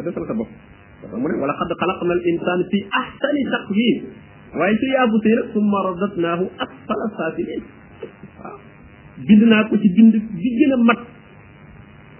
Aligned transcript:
dafa 0.00 0.08
defal 0.12 0.26
sa 0.28 0.34
bopp 0.34 0.50
dafa 1.04 1.16
mu 1.20 1.26
ne 1.28 1.34
wala 1.42 1.52
xad 1.60 1.70
xalaqna 1.80 2.12
al 2.16 2.22
insaan 2.32 2.60
fi 2.72 2.78
ahsani 3.00 3.42
taqwim 3.52 3.96
waaye 4.60 4.74
ci 4.82 4.86
yaabu 4.96 5.16
tey 5.26 5.34
rek 5.40 5.46
summa 5.54 5.78
radatnaahu 5.88 6.44
asfala 6.66 7.06
saafilin 7.16 7.62
waaw 8.40 8.58
bind 9.30 9.42
naa 9.52 9.62
ko 9.70 9.74
ci 9.84 9.88
bind 9.98 10.14
bi 10.40 10.48
gën 10.56 10.72
a 10.72 10.76
mat 10.90 11.00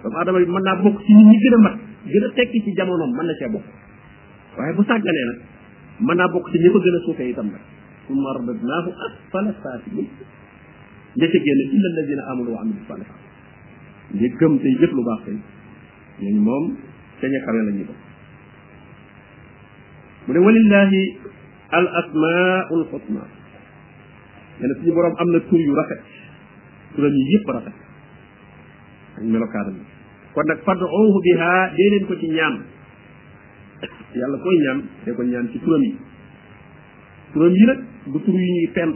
doomu 0.05 0.17
aadama 0.21 0.37
bi 0.45 0.49
mën 0.55 0.63
naa 0.69 0.77
bokk 0.85 0.97
ci 1.05 1.11
nit 1.13 1.25
ñi 1.31 1.37
gën 1.45 1.53
a 1.53 1.57
mat 1.65 1.75
gën 2.05 2.23
a 2.23 2.27
tekki 2.39 2.61
ci 2.65 2.71
jamonoom 2.79 3.11
mën 3.17 3.25
na 3.25 3.33
cee 3.41 3.49
bokk 3.49 3.65
waaye 4.57 4.73
bu 4.77 4.83
sàgganee 4.83 5.25
nag 5.31 5.39
mën 6.05 6.15
naa 6.17 6.29
bokk 6.35 6.45
ci 6.53 6.57
ñi 6.63 6.69
ko 6.73 6.77
gën 6.79 6.95
a 6.99 7.01
suufee 7.05 7.29
itam 7.33 7.47
nag 7.55 7.63
summa 8.07 8.29
radatnaahu 8.37 8.89
asfala 9.09 9.51
saafilin 9.63 10.07
ña 11.19 11.25
ca 11.27 11.37
génn 11.45 11.61
illa 11.75 11.87
alladina 11.91 12.23
amanu 12.31 12.49
wa 12.55 12.61
amilu 12.61 12.81
salihat 12.87 13.21
ñi 14.15 14.27
gëm 14.39 14.53
tey 14.63 14.73
jëf 14.79 14.93
lu 14.95 15.03
baax 15.03 15.21
tey 15.27 15.37
ñooñu 16.21 16.41
moom 16.45 16.65
dañu 17.21 17.39
xamee 17.45 17.63
nañu 17.69 17.83
ko 17.87 17.93
mu 20.25 20.29
ne 20.33 20.39
walillahi 20.45 21.01
al 21.77 21.85
asmaul 22.01 22.83
xusna 22.91 23.21
nee 24.59 24.67
na 24.69 24.73
suñu 24.77 24.91
boroom 24.95 25.15
am 25.21 25.29
na 25.33 25.39
tur 25.47 25.59
yu 25.61 25.73
rafet 25.79 26.01
turam 26.95 27.13
yi 27.17 27.23
yëpp 27.33 27.45
rafet 27.55 27.77
ak 29.17 29.23
melokaanam 29.33 29.75
yi 29.81 29.87
kon 30.33 30.45
nag 30.49 30.59
fad'uuhu 30.65 31.17
biha 31.25 31.51
dee 31.77 31.89
leen 31.93 32.03
ko 32.09 32.13
ci 32.19 32.27
ñaan 32.27 32.55
yàlla 34.19 34.37
koy 34.43 34.55
ñaan 34.65 34.79
dee 35.05 35.13
ko 35.15 35.21
ñaan 35.23 35.45
ci 35.51 35.57
turam 35.63 35.81
yi 35.89 35.93
turam 37.33 37.53
yi 37.57 37.63
nag 37.69 37.79
du 38.11 38.17
tur 38.25 38.33
yu 38.43 38.49
ñuy 38.57 38.67
fent 38.75 38.95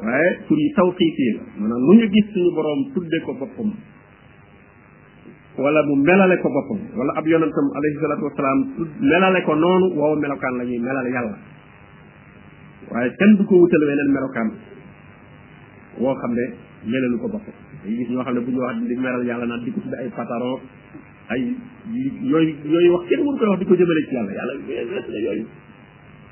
waaye 0.00 0.28
tur 0.46 0.58
yi 0.62 0.68
tawqiifi 0.78 1.24
la 1.36 1.42
maanaam 1.58 1.82
lu 1.86 1.92
ñu 1.98 2.06
gis 2.14 2.26
suñu 2.32 2.50
boroom 2.56 2.80
tudde 2.94 3.18
ko 3.26 3.32
boppam 3.40 3.70
wala 5.60 5.80
mu 5.86 5.94
melale 6.00 6.40
ko 6.40 6.48
boppam 6.48 6.80
wala 6.96 7.12
ab 7.20 7.26
yonentam 7.28 7.66
alayhi 7.78 7.98
salaatu 8.02 8.24
wasalaam 8.32 8.58
melale 9.04 9.40
ko 9.44 9.52
noonu 9.62 9.86
woowu 10.00 10.16
melokaan 10.16 10.56
la 10.60 10.64
ñuy 10.64 10.80
melale 10.80 11.10
yàlla 11.14 11.36
waaye 12.90 13.10
kenn 13.20 13.36
du 13.40 13.44
ko 13.44 13.54
wutal 13.64 13.84
weneen 13.90 14.10
melokaan 14.16 14.48
woo 16.00 16.16
xam 16.24 16.32
ne 16.40 16.44
melalu 16.88 17.16
ko 17.22 17.26
boppam 17.36 17.54
day 17.84 17.92
gis 18.00 18.08
ñoo 18.08 18.24
xam 18.24 18.34
ne 18.40 18.40
bu 18.40 18.50
ñu 18.56 18.60
wax 18.64 18.76
di 18.88 18.96
meral 18.96 19.24
yàlla 19.28 19.46
naa 19.52 19.60
di 19.64 19.68
ko 19.70 19.80
tudd 19.84 19.94
ay 20.00 20.08
pataro 20.16 20.60
ay 21.28 21.40
yooyu 21.92 22.52
yooyu 22.64 22.90
wax 22.96 23.02
kenn 23.12 23.20
waru 23.20 23.36
koy 23.44 23.56
di 23.60 23.64
ko 23.68 23.74
jëmale 23.76 24.00
ci 24.08 24.14
yàlla 24.16 24.32
yàlla 24.64 25.00
na 25.12 25.18
yooyu 25.28 25.44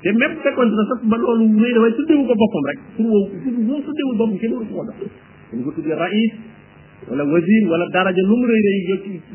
te 0.01 0.09
même 0.11 0.35
fekkoon 0.41 0.69
sax 0.89 1.05
ba 1.05 1.15
loolu 1.21 1.45
wéy 1.61 1.71
na 1.77 1.79
waaye 1.85 1.93
tuddewu 2.01 2.25
ko 2.25 2.33
boppam 2.35 2.65
rek 2.71 2.79
pour 2.97 3.05
woowu 3.05 3.29
pour 3.45 3.53
woowu 3.61 3.81
tuddewul 3.85 4.15
boppam 4.17 4.37
kenn 4.41 4.53
waru 4.57 4.67
ko 4.73 4.83
dañ 5.53 5.61
ko 5.65 5.69
tuddee 5.77 5.93
raïs 6.01 6.33
wala 7.09 7.23
wazir 7.25 7.63
wala 7.69 7.85
daraja 7.89 8.21
lu 8.21 8.35
mu 8.37 8.45
rëy 8.45 8.61
rëy 8.61 8.79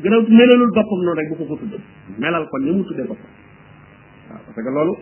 gënaw 0.03 0.21
melalul 0.31 0.71
boppam 0.71 0.99
noonu 1.03 1.17
rek 1.19 1.27
bu 1.29 1.35
ko 1.35 1.43
ko 1.45 1.55
tudd 1.59 1.81
melal 2.19 2.47
ko 2.47 2.55
ni 2.63 2.71
mu 2.71 2.83
tuddee 2.87 3.03
boppam 3.03 3.31
waaw 4.31 4.39
parce 4.47 4.55
que 4.63 4.71
loolu 4.71 4.95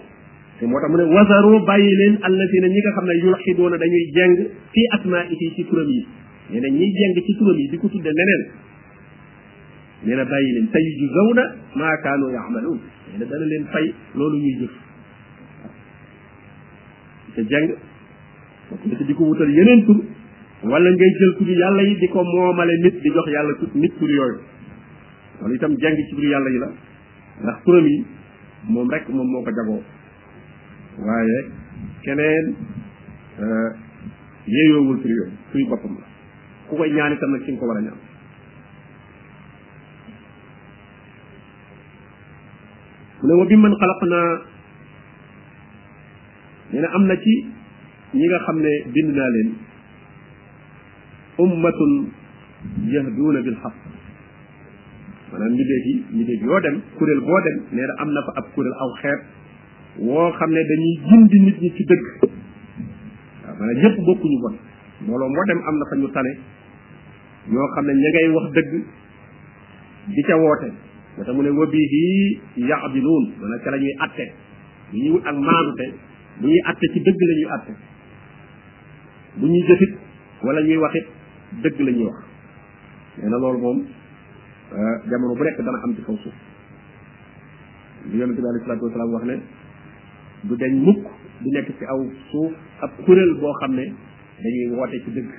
te 0.60 0.66
moo 0.66 0.82
tax 0.82 0.90
mu 0.90 0.98
ne 0.98 1.06
wasaru 1.14 1.62
bàyyi 1.66 1.94
leen 2.02 2.18
allatina 2.26 2.68
ñi 2.68 2.82
nga 2.82 2.92
xam 2.98 3.06
ne 3.06 3.14
yulxiduuna 3.24 3.78
dañuy 3.78 4.04
jeng 4.16 4.34
fi 4.74 4.82
asmaa 4.96 5.24
ihi 5.30 5.54
ci 5.56 5.62
turam 5.70 5.88
yi 5.88 6.02
nee 6.50 6.62
na 6.62 6.68
ñiy 6.70 6.92
jeng 6.98 7.16
ci 7.26 7.38
turam 7.38 7.58
yi 7.58 7.70
di 7.70 7.78
ko 7.78 7.88
tudde 7.88 8.10
leneen 8.10 8.42
nee 10.06 10.16
na 10.16 10.26
bàyyi 10.26 10.54
leen 10.54 10.68
tey 10.74 10.86
ju 10.98 11.08
zaw 11.14 11.30
na 11.34 11.44
maa 11.76 11.96
kaanu 12.02 12.32
yaamaluun 12.34 12.80
nee 13.12 13.20
na 13.20 13.26
dana 13.26 13.46
leen 13.46 13.66
fay 13.70 13.94
loolu 14.16 14.38
ñuy 14.38 14.56
jëf 14.66 14.74
te 17.36 17.42
jeng 17.46 17.70
bokk 18.72 18.82
na 18.86 18.98
ci 18.98 19.04
di 19.06 19.14
ko 19.14 19.24
wutal 19.30 19.50
yeneen 19.52 19.86
tur 19.86 20.02
wala 20.64 20.88
ngay 20.96 21.12
jël 21.20 21.32
tudd 21.40 21.50
yàlla 21.52 21.84
yi 21.84 21.94
di 22.00 22.08
ko 22.08 22.24
moomale 22.24 22.74
nit 22.84 22.96
di 23.04 23.10
jox 23.12 23.28
yàlla 23.32 23.54
tut 23.60 23.74
nit 23.76 23.94
tur 24.00 24.10
yooyu 24.10 24.38
loolu 25.42 25.54
itam 25.56 25.76
jàng 25.76 25.96
ci 25.96 26.04
tur 26.16 26.24
yàlla 26.24 26.50
yi 26.50 26.60
la 26.64 26.70
ndax 27.44 27.58
turam 27.66 27.88
moom 28.72 28.88
rek 28.90 29.04
moom 29.10 29.28
moo 29.28 29.44
ko 29.44 29.52
jagoo 29.52 29.84
waaye 31.06 31.40
keneen 32.04 32.46
euh, 33.44 33.70
yeeyoowul 34.48 34.98
tur 35.02 35.12
yooyu 35.12 35.32
suy 35.52 35.64
boppam 35.70 36.00
la 36.00 36.08
ku 36.70 36.74
koy 36.78 36.90
ñaan 36.96 37.12
itam 37.14 37.32
nag 37.32 37.44
ci 37.44 37.52
nga 37.52 37.60
ko 37.60 37.66
war 37.68 37.78
a 37.78 37.82
ñaan 37.82 38.00
mu 43.28 43.34
ne 43.36 43.46
bi 43.50 43.56
man 43.56 43.74
xalaq 43.80 44.02
naa 44.14 44.32
nee 46.72 46.82
na 46.84 46.88
am 46.96 47.04
na 47.08 47.16
ci 47.24 47.36
ñi 48.16 48.26
nga 48.28 48.40
xam 48.46 48.58
ne 48.64 48.72
bind 48.94 49.12
naa 49.16 49.30
leen 49.36 49.52
ummatun 51.42 52.14
yahduuna 52.94 53.40
bil 53.46 53.58
xaq 53.64 53.76
maanaam 55.34 55.52
mbindeef 55.58 55.86
yi 55.90 55.94
mbindeef 56.14 56.42
yoo 56.50 56.60
dem 56.66 56.78
kuréel 56.98 57.22
boo 57.30 57.40
dem 57.48 57.58
nee 57.78 57.88
na 57.90 57.94
am 58.06 58.10
na 58.18 58.22
fa 58.28 58.32
ab 58.42 58.46
kuréel 58.56 58.76
aw 58.86 58.90
xeet 59.02 59.22
woo 60.10 60.30
xam 60.40 60.52
ne 60.58 60.62
dañuy 60.72 60.94
jindi 61.10 61.38
nit 61.46 61.58
ñi 61.64 61.70
ci 61.78 61.84
dëgg 61.92 62.06
waaw 62.22 63.56
maanaam 63.58 63.82
ñëpp 63.82 63.96
bokkuñu 64.10 64.38
bon 64.46 64.56
mbooloo 65.04 65.30
moo 65.36 65.46
dem 65.52 65.60
am 65.70 65.76
na 65.82 65.86
fa 65.92 65.96
ñu 66.02 66.08
tane 66.16 66.32
ñoo 67.52 67.68
xam 67.76 67.86
ne 67.86 67.94
ña 67.94 68.10
ngay 68.14 68.28
wax 68.36 68.46
dëgg 68.58 68.72
di 70.14 70.22
ca 70.28 70.36
woote 70.38 70.70
moo 71.18 71.24
tax 71.26 71.34
mu 71.36 71.42
ne 71.42 71.50
wa 71.50 71.66
bihi 71.66 72.04
yaadiluun 72.70 73.26
maanaam 73.42 73.60
ca 73.64 73.70
la 73.74 73.78
ñuy 73.82 73.94
atte 74.06 74.26
li 74.92 74.98
ñuy 75.02 75.12
wut 75.18 75.26
ak 75.26 75.36
maandute 75.36 75.86
bu 76.40 76.46
ñuy 76.48 76.62
atte 76.70 76.86
ci 76.94 77.00
dëgg 77.02 77.20
la 77.30 77.34
ñuy 77.40 77.50
atte 77.58 77.74
bu 79.38 79.46
ñuy 79.50 79.64
jëfit 79.68 79.94
wala 80.46 80.62
ñuy 80.62 80.78
waxit 80.78 81.08
dëgg 81.62 81.80
lañuy 81.80 82.06
wax 82.08 82.20
nee 83.18 83.30
na 83.30 83.38
loolu 83.38 83.60
moom 83.60 83.80
euh, 83.84 84.96
jamono 85.10 85.34
bu 85.38 85.44
nekk 85.44 85.58
dana 85.62 85.80
am 85.84 85.96
ci 85.96 86.02
kaw 86.04 86.18
suuf 86.18 86.34
li 88.12 88.18
yonente 88.20 88.42
bi 88.42 88.48
alayhi 88.48 88.64
salaatu 88.66 88.86
wasalaam 88.86 89.12
wax 89.14 89.24
ne 89.24 89.36
bu 90.44 90.56
dañ 90.56 90.74
mukk 90.82 91.04
du 91.42 91.50
nekk 91.54 91.68
ci 91.78 91.86
aw 91.86 92.02
suuf 92.32 92.54
ab 92.82 92.92
kuréel 93.06 93.34
boo 93.40 93.54
xam 93.60 93.74
ne 93.76 93.86
dañuy 94.42 94.66
woote 94.72 94.98
ci 95.06 95.12
dëgg 95.12 95.30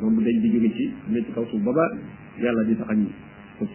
moom 0.00 0.16
dañ 0.24 0.38
di 0.40 0.50
ci 0.50 0.86
du 1.06 1.12
ne 1.12 1.24
ci 1.24 1.32
kaw 1.32 1.44
suuf 1.50 1.62
ba 1.62 1.72
ba 1.72 1.86
yàlla 2.38 2.62
di 2.64 2.76
taxañ 2.76 3.04
suuf 3.58 3.70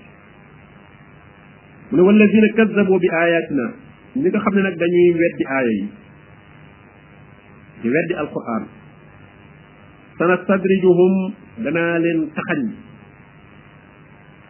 mu 1.91 1.97
ne 1.97 2.01
wallazina 2.01 2.49
kazzabo 2.55 2.97
bi 2.99 3.07
ayatina 3.11 3.65
ñi 4.15 4.29
nga 4.29 4.39
xam 4.39 4.53
ne 4.55 4.61
nag 4.61 4.75
dañuy 4.77 5.09
weddi 5.19 5.43
aaya 5.47 5.69
yi 5.79 5.87
di 7.81 7.87
weddi 7.89 8.13
alquran 8.15 8.65
sanastadrijuhum 10.19 11.13
danaa 11.65 11.93
leen 12.03 12.19
taxañ 12.37 12.59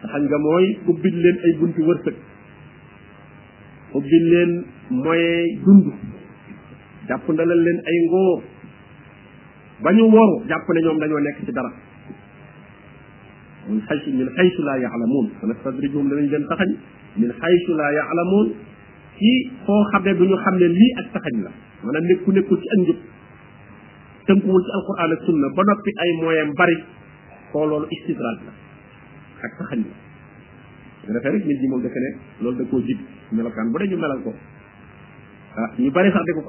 taxañ 0.02 0.24
nga 0.30 0.38
mooy 0.46 0.66
ubbil 0.92 1.16
leen 1.24 1.38
ay 1.46 1.54
bunti 1.60 1.82
wërsëg 1.88 2.18
ubbil 3.98 4.26
leen 4.34 4.52
moye 5.06 5.30
dund 5.66 5.86
jàpp 7.10 7.26
ndalal 7.36 7.62
leen 7.66 7.80
ay 7.90 7.98
ngóor 8.08 8.40
ba 9.84 9.90
ñu 9.98 10.04
woru 10.16 10.36
jàpp 10.50 10.68
ne 10.76 10.80
ñoom 10.82 10.98
dañoo 11.02 11.20
nekk 11.24 11.38
ci 11.46 11.52
dara 11.58 11.72
min 13.70 13.82
xaysu 13.88 14.10
min 14.20 14.30
xaysu 14.38 14.62
laa 14.68 14.78
yaalamuun 14.84 15.26
sanastadrijuhum 15.40 16.08
danañ 16.10 16.28
leen 16.34 16.46
taxañ 16.50 16.70
min 17.20 17.32
xaysu 17.42 17.72
laa 17.80 17.92
yaalamuun 18.00 18.48
ci 19.20 19.30
foo 19.66 19.82
xam 19.92 20.02
ne 20.06 20.12
du 20.18 20.24
ñu 20.32 20.38
xam 20.44 20.56
ne 20.62 20.68
lii 20.80 20.92
ak 21.02 21.08
taxañ 21.16 21.36
la 21.46 21.52
maanaam 21.84 22.04
nekku 22.10 22.30
nekkul 22.32 22.60
ci 22.64 22.68
ak 22.74 22.80
njëpp 22.86 23.17
tënkuwul 24.28 24.62
ci 24.64 24.72
alquran 24.78 25.12
ak 25.16 25.22
sunna 25.26 25.48
ba 25.56 25.62
noppi 25.72 25.92
ay 26.04 26.10
moyen 26.22 26.50
bari 26.54 26.78
koo 27.56 27.64
loolu 27.66 27.88
istidraaj 27.88 28.40
la 28.46 28.52
ak 29.48 29.52
saxañ 29.60 29.82
la 31.08 31.20
bu 31.24 31.76
defe 31.84 32.00
loolu 32.44 32.56
da 32.60 32.64
koo 32.70 32.80
melokaan 33.32 33.68
bu 33.72 33.78
ñu 33.88 33.96
melal 33.98 34.20
ko 34.28 34.32
ah 35.58 35.68
ñu 35.80 35.90
bari 35.96 36.10
sax 36.12 36.24
di 36.28 36.32
ko 36.36 36.42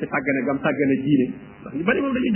ci 0.00 0.06
sàggane 0.08 0.40
gam 0.48 0.58
sàggane 0.64 0.94
diine 1.04 1.26
ndax 1.62 1.72
ñu 1.76 1.82
bari 1.84 2.00
moom 2.00 2.12
dañuy 2.16 2.30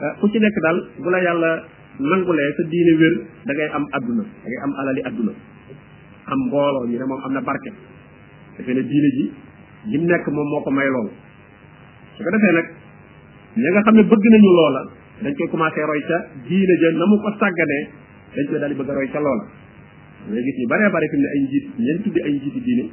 ah, 0.00 0.14
ku 0.20 0.24
ci 0.28 0.38
nekk 0.38 0.56
daal 0.62 0.78
bu 1.00 1.08
la 1.08 1.18
yàlla 1.24 1.50
nangulee 1.98 2.48
sa 2.56 2.62
diine 2.68 2.92
wér 3.00 3.14
da 3.46 3.50
ngay 3.56 3.68
am 3.76 3.84
àdduna 3.96 4.24
da 4.44 4.56
am 4.64 4.72
alali 4.80 5.00
àdduna 5.08 5.32
am 6.28 6.40
mbooloo 6.46 6.84
ñu 6.90 6.96
ne 7.00 7.04
moom 7.08 7.20
am 7.24 7.32
na 7.32 7.40
barke 7.40 7.70
defe 8.56 8.70
ne 8.76 8.82
diine 8.84 9.08
ji 9.16 9.24
jim 9.90 10.02
nekk 10.06 10.28
moom 10.28 10.48
moo 10.52 10.60
ko 10.62 10.70
may 10.70 10.88
lool 10.94 11.08
su 12.16 12.20
ko 12.24 12.30
defee 12.36 12.52
nag 12.54 12.68
ña 13.56 13.68
nga 13.74 13.80
xam 13.86 13.94
ne 13.98 14.02
bëgg 14.06 14.24
nañu 14.30 14.50
loola 14.54 14.82
dañ 15.24 15.32
koy 15.34 15.48
commencé 15.50 15.80
roy 15.82 16.02
ca 16.06 16.16
diine 16.46 16.74
ja 16.78 16.88
na 16.94 17.04
mu 17.10 17.16
ko 17.18 17.28
sàgganee 17.34 17.82
dañ 18.36 18.44
koy 18.46 18.58
daal 18.62 18.70
di 18.70 18.78
bëgg 18.78 18.90
a 18.90 18.94
roy 18.94 19.10
ca 19.10 19.18
loola 19.18 19.44
ngay 20.30 20.42
gis 20.44 20.56
ñu 20.60 20.66
baree 20.70 20.88
bari 20.94 21.06
fi 21.10 21.16
ne 21.18 21.26
ay 21.34 21.40
njiit 21.46 21.64
ñeen 21.82 21.98
tuddi 22.04 22.20
ay 22.22 22.32
njiiti 22.38 22.60
diine 22.62 22.84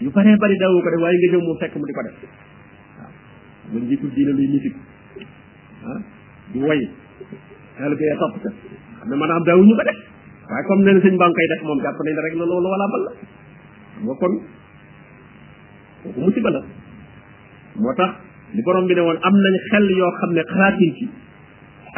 yu 0.00 0.08
baree 0.14 0.36
bari 0.38 0.56
daawoo 0.56 0.80
ko 0.80 0.88
def 0.90 1.00
waaye 1.04 1.16
nga 1.20 1.28
ñëw 1.36 1.42
mu 1.44 1.52
fekk 1.60 1.74
mu 1.76 1.84
di 1.84 1.92
ko 1.92 2.00
def 2.08 2.16
waaw 2.16 3.08
nga 3.76 3.78
njiitu 3.84 4.06
diine 4.16 4.32
luy 4.32 4.48
musique 4.48 4.80
ah 5.84 6.00
du 6.54 6.64
way 6.64 6.80
taalibe 7.76 8.00
ya 8.08 8.16
topp 8.16 8.34
ca 8.42 8.48
xam 9.04 9.08
ne 9.12 9.14
maanaam 9.20 9.44
daawuñu 9.44 9.76
ko 9.76 9.84
def 9.84 10.00
waaye 10.48 10.64
comme 10.66 10.82
nee 10.84 10.94
na 10.96 11.00
sëñ 11.04 11.14
baa 11.20 11.28
ngi 11.28 11.34
koy 11.36 11.46
def 11.52 11.62
moom 11.68 11.78
jàpp 11.84 11.98
nañ 12.04 12.14
rek 12.24 12.34
la 12.40 12.44
loolu 12.50 12.68
wala 12.72 12.86
bal 12.92 13.02
la 13.06 13.10
xam 13.12 14.04
nga 14.06 14.14
kon 14.20 14.32
kooku 16.02 16.20
musiba 16.24 16.50
moo 17.80 17.94
tax 18.00 18.10
li 18.56 18.62
borom 18.64 18.86
bi 18.88 18.94
ne 18.94 19.00
woon 19.00 19.18
am 19.26 19.34
nañ 19.44 19.54
xel 19.70 19.86
yoo 19.98 20.10
xam 20.20 20.30
ne 20.32 20.42
xalaatuñ 20.50 20.90
ci 20.98 21.04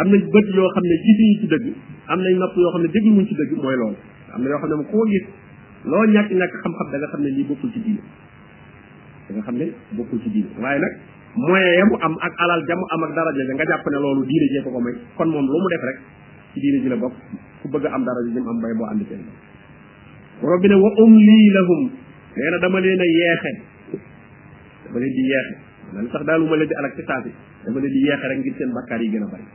am 0.00 0.06
nañ 0.10 0.20
yoo 0.56 0.68
xam 0.74 0.84
ne 0.90 0.94
gisuñu 1.04 1.46
dëgg 1.52 1.64
am 2.10 2.18
nañ 2.26 2.32
nopp 2.38 2.54
yoo 2.56 2.70
xam 2.72 2.82
ne 2.82 2.88
dégluwuñ 2.94 3.26
ci 3.28 3.34
dëgg 3.38 3.52
mooy 3.62 3.76
lool 3.80 3.94
am 4.34 4.42
na 4.42 4.48
yoo 4.50 4.58
xam 4.60 4.68
ne 4.70 4.74
mu 4.80 4.84
koo 4.90 5.04
gis 5.06 5.26
loo 5.84 6.04
ñàkk 6.14 6.28
ñàkk 6.38 6.52
xam-xam 6.62 6.86
da 6.90 6.96
nga 6.98 7.08
xam 7.12 7.20
ne 7.22 7.30
lii 7.36 7.46
bokkul 7.48 7.70
ci 7.72 7.78
diine 7.84 8.02
da 9.34 9.40
xam 9.46 9.56
ne 9.60 9.66
bokkul 9.94 10.18
ci 10.22 10.28
diine 10.34 10.50
waaye 10.58 10.80
nag 10.82 10.92
moyen 11.38 11.72
ya 11.78 11.84
mu 11.86 11.94
am 12.06 12.14
ak 12.18 12.34
alal 12.42 12.60
ja 12.66 12.74
mu 12.76 12.84
am 12.94 13.02
ak 13.04 13.12
daraja 13.14 13.42
ja 13.46 13.54
nga 13.54 13.64
jàpp 13.70 13.86
ne 13.90 13.98
loolu 14.02 14.26
diine 14.26 14.46
jee 14.52 14.62
ko 14.64 14.70
ko 14.74 14.80
kon 15.16 15.28
moom 15.34 15.46
lu 15.46 15.58
mu 15.62 15.68
def 15.70 15.84
rek 15.88 15.98
ci 16.54 16.60
diine 16.60 16.80
ji 16.82 16.88
la 16.88 16.96
bokk 16.96 17.14
ku 17.62 17.68
bëgg 17.68 17.84
a 17.86 17.90
am 17.94 18.04
dara 18.04 18.20
ji 18.26 18.34
jëm 18.34 18.46
am 18.48 18.56
mbay 18.58 18.74
boo 18.74 18.86
àndi 18.90 19.04
seen 19.08 19.22
borom 20.40 20.60
bi 20.60 20.68
ne 20.68 20.74
wa 20.74 20.90
umli 21.04 21.46
lahum 21.54 21.82
nee 22.34 22.50
na 22.50 22.58
dama 22.58 22.80
leen 22.80 23.00
a 23.00 23.04
yeexe 23.06 23.50
dama 24.86 24.98
leen 24.98 25.12
di 25.14 25.22
yeexe 25.30 25.54
man 25.94 26.08
sax 26.10 26.22
daal 26.26 26.42
ma 26.42 26.56
leen 26.56 26.68
di 26.68 26.74
alak 26.74 26.94
leen 26.98 27.80
di 27.80 27.98
yeexe 28.06 28.26
rek 28.26 28.38
ngir 28.38 28.54
seen 28.58 28.72
bakkaar 28.72 29.00
yi 29.02 29.10
gën 29.10 29.22
a 29.22 29.26
bari 29.30 29.46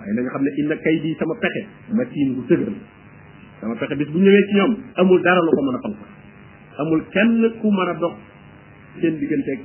waaye 0.00 0.12
na 0.18 0.28
xam 0.30 0.42
ne 0.42 0.50
inna 0.58 0.74
kay 0.82 0.98
di 1.00 1.14
sama 1.18 1.34
pexe 1.38 1.62
ma 1.94 2.04
tiin 2.04 2.34
bu 2.34 2.40
dëgër 2.48 2.74
sama 3.60 3.74
pexe 3.74 3.94
bis 3.96 4.08
bu 4.10 4.18
ñëwee 4.18 4.46
ci 4.50 4.54
ñoom 4.56 4.72
amul 4.96 5.20
dara 5.22 5.40
lu 5.40 5.50
ko 5.54 5.62
mën 5.62 5.74
a 5.74 5.80
fanq 5.84 5.98
amul 6.78 7.00
kenn 7.10 7.60
ku 7.60 7.68
mën 7.70 7.88
a 7.88 7.94
dox 7.98 8.14
seen 8.98 9.14
digganteeg 9.18 9.60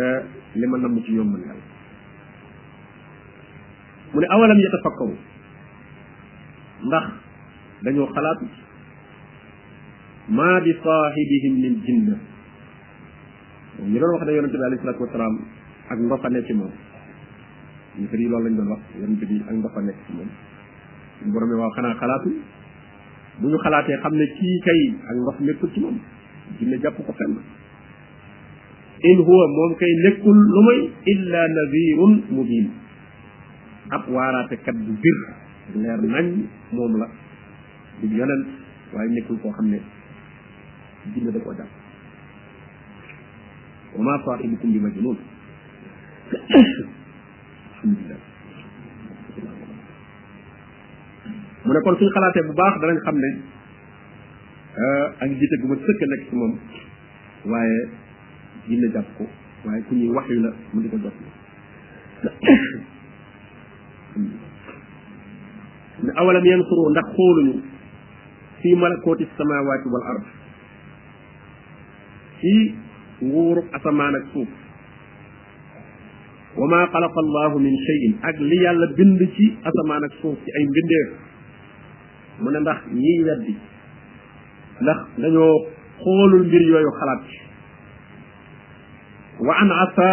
euh, 0.00 0.20
li 0.56 0.66
ma 0.66 0.78
namm 0.78 0.96
ci 1.04 1.12
ñoom 1.12 1.28
man 1.28 1.40
yàlla 1.44 1.64
mu 4.12 4.20
ne 4.20 4.26
awalam 4.28 4.56
yatafakkaru 4.58 5.16
ndax 6.86 7.06
dañoo 7.82 8.06
xalaat 8.14 8.40
ma 10.32 10.50
bi 10.62 10.70
sahibihim 10.82 11.54
min 11.62 11.74
jinna 11.86 12.14
ñu 13.86 13.98
doon 13.98 14.12
wax 14.14 14.22
ne 14.26 14.32
yonente 14.32 14.56
bi 14.58 14.64
alayhi 14.66 14.82
salatu 14.82 15.02
wasalaam 15.06 15.34
ak 15.90 15.98
ndofa 15.98 16.28
ne 16.30 16.42
ci 16.44 16.52
moom 16.54 16.72
ñu 17.98 18.06
firi 18.10 18.26
loolu 18.28 18.44
lañ 18.48 18.54
doon 18.56 18.70
wax 18.74 18.82
yonente 19.00 19.24
bi 19.26 19.34
ak 19.48 19.54
ndofa 19.54 19.80
nekk 19.82 19.98
ci 20.06 20.12
moom 20.16 20.28
suñu 21.20 21.32
borom 21.32 21.50
waaw 21.58 21.70
xanaa 21.76 21.94
xalaatu 21.94 22.30
bu 23.40 23.46
ñu 23.48 23.58
xalaatee 23.58 23.98
xam 24.02 24.14
ne 24.16 24.26
kii 24.36 24.58
kay 24.66 24.80
ak 25.10 25.14
ndof 25.22 25.36
nekkul 25.40 25.68
ci 25.72 25.80
moom 25.80 25.98
jinne 26.58 26.76
jàpp 26.82 26.96
ko 27.06 27.12
fenn 27.12 27.38
in 29.02 29.18
huwa 29.18 29.44
moom 29.56 29.72
kay 29.78 29.92
nekkul 30.04 30.36
lu 30.54 30.60
may 30.68 30.80
illa 31.14 31.40
nadirun 31.48 32.14
mubin 32.30 32.66
ab 33.94 34.02
waaraate 34.08 34.56
kat 34.66 34.76
bu 34.76 34.92
bir 35.02 35.18
leer 35.70 36.00
nañ 36.02 36.26
moom 36.72 36.96
la 37.00 37.06
di 38.00 38.14
yonent 38.16 38.46
waaye 38.92 39.10
nekkul 39.10 39.38
koo 39.42 39.52
xam 39.52 39.66
ne 39.70 39.78
jinne 41.14 41.30
da 41.32 41.38
koo 41.40 41.54
jàpp 41.54 41.70
wa 43.94 44.02
ma 44.04 44.18
saahibukum 44.24 44.72
bi 44.72 44.78
majnun 44.80 45.18
mu 51.64 51.70
ne 51.72 51.80
kon 51.84 51.96
suñ 51.98 52.10
xalaatee 52.14 52.46
bu 52.46 52.52
baax 52.58 52.74
danañ 52.80 52.98
xam 53.06 53.16
ne 53.18 53.30
eh, 54.82 55.06
ak 55.22 55.30
jiite 55.38 55.56
gu 55.60 55.66
ma 55.68 55.76
sëkk 55.86 56.00
nekk 56.10 56.22
ci 56.28 56.34
moom 56.36 56.54
waaye 57.50 57.78
jinne 58.68 58.92
jàpp 58.94 59.08
ko 59.16 59.24
waaye 59.64 59.80
ku 59.88 59.94
ñuy 59.94 60.10
wax 60.14 60.26
yu 60.28 60.40
la 60.42 60.50
mu 60.74 60.80
di 60.82 60.88
ko 60.88 60.98
jot 61.04 61.14
la 62.24 62.30
awalam 66.10 66.44
yansuru 66.46 66.90
ndax 66.90 67.04
xooluñu 67.16 67.54
fi 68.62 68.74
malakooti 68.76 69.26
samawaati 69.38 69.86
wal 69.92 70.06
ard 70.12 70.24
ci 72.40 72.52
nguurub 73.24 73.66
asamaan 73.72 74.14
ak 74.18 74.24
suuf 74.34 74.48
wa 76.58 76.66
ma 76.68 76.80
xalaqa 76.90 77.18
allahu 77.26 77.58
min 77.62 77.70
cheyin 77.86 78.18
ak 78.22 78.34
li 78.42 78.56
yàlla 78.66 78.86
bind 78.98 79.20
ci 79.36 79.54
asamaan 79.64 80.02
ak 80.04 80.12
suuf 80.20 80.34
ci 80.44 80.50
ay 80.58 80.64
mbindeef 80.66 81.08
mu 82.42 82.50
ne 82.50 82.58
ndax 82.66 82.78
ñiy 82.92 83.18
weddi 83.24 83.52
ndax 84.82 84.98
dañoo 85.22 85.54
xoolul 86.02 86.44
mbir 86.50 86.62
yooyu 86.66 86.90
xalaat 87.00 87.20
ci 87.30 87.38
wa 89.46 89.54
an 89.54 89.70
asa 89.70 90.10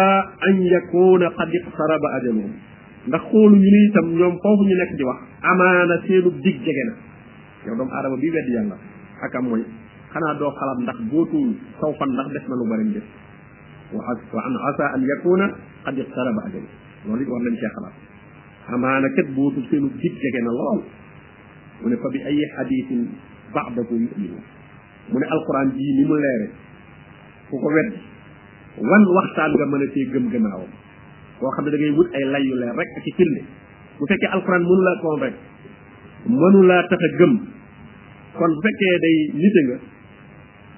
an 0.48 0.54
yakuna 0.62 1.30
qad 1.34 1.48
iqtaraba 1.52 2.06
ajaluhum 2.22 2.52
ndax 3.10 3.22
xoolu 3.30 3.54
ñu 3.58 3.68
ni 3.74 3.80
itam 3.90 4.06
ñoom 4.16 4.34
foofu 4.40 4.62
ñu 4.70 4.74
nekk 4.78 4.94
di 4.96 5.02
wax 5.04 5.29
amaana 5.42 5.94
seenu 6.04 6.30
dig 6.44 6.56
jege 6.64 6.82
na 6.88 6.94
yow 7.66 7.74
doomu 7.76 7.92
aadama 7.94 8.16
bi 8.20 8.28
weddi 8.34 8.52
yàlla 8.60 8.76
ak 9.24 9.34
am 9.36 9.48
mooy 9.48 9.62
doo 10.38 10.50
xalaat 10.60 10.78
ndax 10.84 10.98
bootuwul 11.10 11.50
saw 11.80 11.92
fan 11.98 12.12
ndax 12.16 12.28
def 12.36 12.44
na 12.48 12.54
lu 12.60 12.64
bari 12.70 12.84
def 12.94 13.06
wa 13.92 14.00
wa 14.36 14.40
an 14.46 14.54
asa 14.68 14.84
an 14.96 15.02
yakuna 15.12 15.46
qad 15.84 15.96
iqtaraba 15.96 16.40
ajali 16.46 16.68
loolu 17.04 17.22
it 17.24 17.28
war 17.32 17.40
nañ 17.46 17.56
cee 17.60 17.70
xalaat 17.76 17.96
amaana 18.74 19.08
kat 19.16 19.28
bootul 19.36 19.64
seenu 19.70 19.88
dig 20.00 20.12
jege 20.22 20.40
lool 20.44 20.80
mu 21.80 21.86
ne 21.88 21.96
fa 21.96 22.08
bi 22.12 22.18
ay 22.28 22.38
xadiisin 22.56 23.00
ba'dahu 23.54 23.92
yu'minu 23.96 24.40
mu 25.10 25.16
ne 25.20 25.26
alquran 25.34 25.68
bii 25.76 25.92
ni 25.96 26.02
mu 26.04 26.14
leere 26.22 26.48
ku 27.48 27.56
ko 27.60 27.68
weddi 27.76 27.98
wan 28.88 29.02
waxtaan 29.18 29.52
nga 29.56 29.66
mën 29.72 29.82
a 29.84 29.86
cee 29.94 30.06
gëm-gëmaawam 30.12 30.70
koo 31.40 31.50
xam 31.56 31.64
da 31.72 31.76
ngay 31.76 31.92
wut 31.96 32.08
ay 32.16 32.24
lay 32.32 32.44
yu 32.48 32.54
leer 32.60 32.72
rek 32.76 32.88
ak 32.98 33.04
bu 34.00 34.04
fekkee 34.08 34.28
alxuraan 34.34 34.64
mënu 34.70 34.82
laa 34.84 34.96
convaincre 35.04 35.42
mënu 36.40 36.60
laa 36.70 36.82
tax 36.90 37.00
a 37.06 37.08
gëm 37.18 37.32
kon 38.38 38.50
bu 38.56 38.60
fekkee 38.66 38.96
day 39.04 39.16
nite 39.42 39.60
nga 39.68 39.76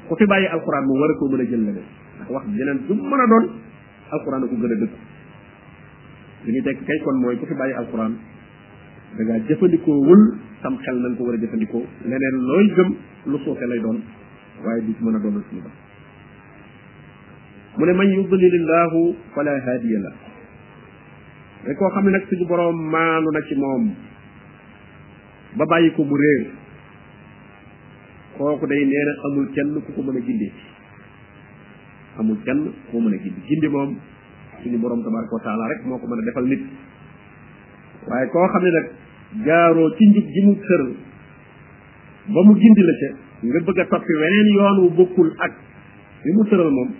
ku 0.09 0.13
fi 0.21 0.25
bàyyi 0.33 0.47
alxuraan 0.57 0.85
moom 0.89 1.01
war 1.03 1.11
a 1.13 1.15
ko 1.21 1.25
mën 1.31 1.41
a 1.43 1.45
jël 1.51 1.63
leneen 1.67 1.87
ndax 2.15 2.29
wax 2.35 2.45
yeneen 2.59 2.79
du 2.89 2.95
mën 2.95 3.21
a 3.25 3.27
doon 3.33 3.45
alxuraan 4.15 4.43
a 4.45 4.47
ko 4.51 4.55
gën 4.61 4.73
a 4.75 4.77
dëgg 4.83 4.95
li 6.45 6.51
ñu 6.57 6.61
tekk 6.67 6.79
kay 6.87 6.99
kon 7.05 7.17
mooy 7.23 7.35
ku 7.39 7.45
fi 7.51 7.55
bàyyi 7.61 7.75
alxuraan 7.81 8.13
da 9.17 9.21
ngaa 9.25 9.41
jëfandikoo 9.47 10.17
xel 10.85 10.97
na 11.03 11.09
ko 11.17 11.23
war 11.27 11.35
a 11.37 11.41
jëfandikoo 11.43 11.83
leneen 12.09 12.37
looy 12.51 12.67
gëm 12.77 12.91
lu 13.31 13.37
suufe 13.45 13.65
lay 13.71 13.81
doon 13.85 13.99
waaye 14.65 14.81
du 14.87 14.91
mën 15.05 15.17
a 15.19 15.21
doonal 15.25 15.45
suñu 15.49 15.63
ba 15.67 15.71
mu 17.79 17.83
ne 17.87 17.93
man 17.99 18.09
yudlilillahu 18.15 19.01
fala 19.35 19.51
haadiya 19.67 20.01
la 20.07 20.32
da 21.67 21.73
koo 21.79 21.89
xam 21.95 22.05
ne 22.07 22.11
nag 22.13 22.25
suñu 22.29 22.45
boroom 22.51 22.77
maanu 22.93 23.29
na 23.35 23.41
ci 23.47 23.55
moom 23.55 23.83
ba 25.59 25.65
bàyyi 25.71 25.91
ko 25.97 26.03
mu 26.03 26.17
réer 26.17 26.51
kooku 28.37 28.67
day 28.67 28.83
nee 28.85 29.05
amul 29.27 29.47
kenn 29.55 29.69
ku 29.87 29.93
ko 29.95 30.03
mën 30.03 30.17
a 30.19 30.21
gindi 30.27 30.51
amul 32.19 32.39
kenn 32.45 32.61
ku 32.91 32.91
ko 32.91 33.01
mën 33.01 33.15
a 33.15 33.19
gindi 33.47 33.69
moom 33.69 33.91
suñu 34.63 34.79
boroom 34.79 35.03
tabaraka 35.05 35.35
wa 35.35 35.43
taala 35.45 35.69
rek 35.71 35.81
moo 35.87 35.99
ko 35.99 36.07
mën 36.09 36.19
a 36.19 36.25
defal 36.27 36.47
nit 36.51 36.63
waaye 38.09 38.27
koo 38.33 38.47
xam 38.53 38.63
ne 38.63 38.71
nag 38.77 38.87
jaaroo 39.47 39.95
ci 39.97 40.07
njub 40.11 40.27
ji 40.35 40.41
mu 40.47 40.55
sër 40.67 40.83
ba 42.35 42.41
mu 42.43 42.59
gindi 42.59 42.83
la 42.83 42.93
ca 43.01 43.09
nga 43.43 43.61
bëgg 43.67 43.79
a 43.81 43.85
toppi 43.87 44.13
weneen 44.21 44.49
yoon 44.55 44.77
wu 44.83 44.91
bokkul 44.97 45.31
ak 45.39 45.53
li 46.25 46.33
mu 46.33 46.43
sëral 46.51 46.71
moom 46.71 46.91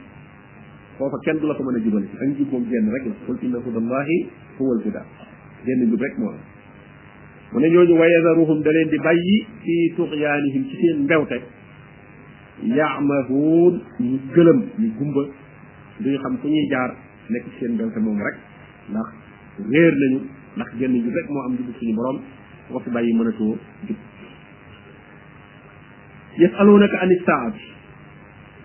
foofa 0.99 1.19
kenn 1.25 1.39
du 1.41 1.47
la 1.49 1.55
ko 1.55 1.63
mën 1.65 1.77
a 1.77 1.79
jubale 1.85 2.05
ak 2.21 2.37
jub 2.39 2.49
moom 2.53 2.65
genn 2.71 2.91
rek 2.93 3.05
la 3.09 3.13
qul 3.27 3.37
inna 3.47 3.59
hudallahi 3.65 4.17
huwa 4.59 4.75
alhuda 4.79 5.03
genn 5.67 5.85
jub 5.93 6.01
rek 6.05 6.19
moo 6.19 6.29
am 6.33 6.39
mu 7.53 7.61
ne 7.61 7.69
ñooñu 7.69 7.97
wa 7.99 8.07
yadaruhum 8.09 8.61
da 8.63 8.71
leen 8.71 8.89
di 8.91 8.99
bàyyi 8.99 9.39
fi 9.63 9.75
tuxyaanihim 9.97 10.65
ci 10.69 10.77
seen 10.77 11.03
mbewte 11.05 11.39
yaamahuun 12.77 13.81
ñu 14.01 14.19
gëlëm 14.35 14.59
ñu 14.81 14.89
gumba 14.99 15.23
duñu 15.99 16.19
xam 16.19 16.39
fu 16.39 16.47
ñuy 16.49 16.67
jaar 16.71 16.91
nekk 17.29 17.45
ci 17.51 17.59
seen 17.61 17.73
mbewte 17.75 17.99
moom 18.01 18.19
rek 18.19 18.37
ndax 18.91 19.09
réer 19.71 19.95
nañu 20.01 20.21
ndax 20.57 20.69
genn 20.79 20.93
jub 21.05 21.15
rek 21.15 21.29
moo 21.31 21.41
am 21.43 21.57
jub 21.57 21.75
suñu 21.79 21.95
borom 21.95 22.21
ko 22.71 22.79
fi 22.81 22.91
bàyyi 22.91 23.13
mënatoo 23.15 23.57
jub 23.89 23.97
yasalunaka 26.39 27.01
an 27.01 27.11
issaati 27.13 27.61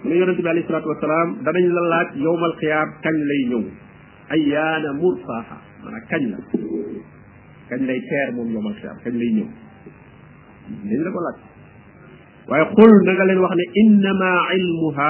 ne 0.08 0.16
yonente 0.16 0.42
bi 0.42 0.48
alayhi 0.50 0.68
salaatu 0.68 0.88
wasalaam 0.90 1.28
danañ 1.46 1.64
la 1.78 1.82
laaj 1.94 2.08
yowmal 2.26 2.54
xiyaam 2.62 2.90
kañ 3.04 3.16
lay 3.30 3.42
ñëw 3.52 3.64
ay 4.34 4.42
yaana 4.54 4.90
mursaaha 5.04 5.56
maanaam 5.84 6.04
kañ 6.12 6.22
la 6.32 6.40
kañ 7.70 7.82
lay 7.90 8.00
teer 8.10 8.28
moom 8.36 8.48
yowmal 8.56 8.76
xiyaam 8.80 8.98
kañ 9.04 9.14
lay 9.22 9.32
ñëw 9.38 9.48
dañ 10.90 11.00
la 11.06 11.10
ko 11.16 11.20
laaj 11.28 11.40
waaye 12.50 12.66
xul 12.78 12.94
na 13.06 13.12
nga 13.18 13.26
leen 13.28 13.40
wax 13.44 13.54
ne 13.60 13.66
innama 13.84 14.32
ilmuha 14.58 15.10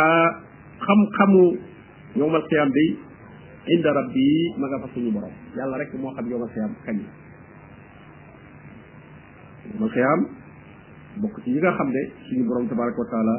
xam-xamu 0.85 1.43
yowmal 2.19 2.43
xiyaam 2.49 2.69
bi 2.75 2.85
inda 3.73 3.89
rabbi 3.99 4.27
ma 4.59 4.65
nga 4.69 4.77
fa 4.81 4.87
suñu 4.93 5.09
borom 5.15 5.33
yàlla 5.57 5.77
rek 5.81 5.89
moo 6.01 6.13
xam 6.15 6.25
yowmal 6.31 6.49
xiyaam 6.55 6.73
kañ 6.85 6.97
la 6.97 7.11
yowmal 9.73 9.89
xiyaam 9.95 10.19
bokk 11.21 11.35
ci 11.43 11.49
yi 11.53 11.59
nga 11.63 11.71
xam 11.77 11.89
ne 11.95 12.01
suñu 12.29 12.43
borom 12.47 12.65
tabaraka 12.69 12.99
wa 13.03 13.09
taala 13.15 13.35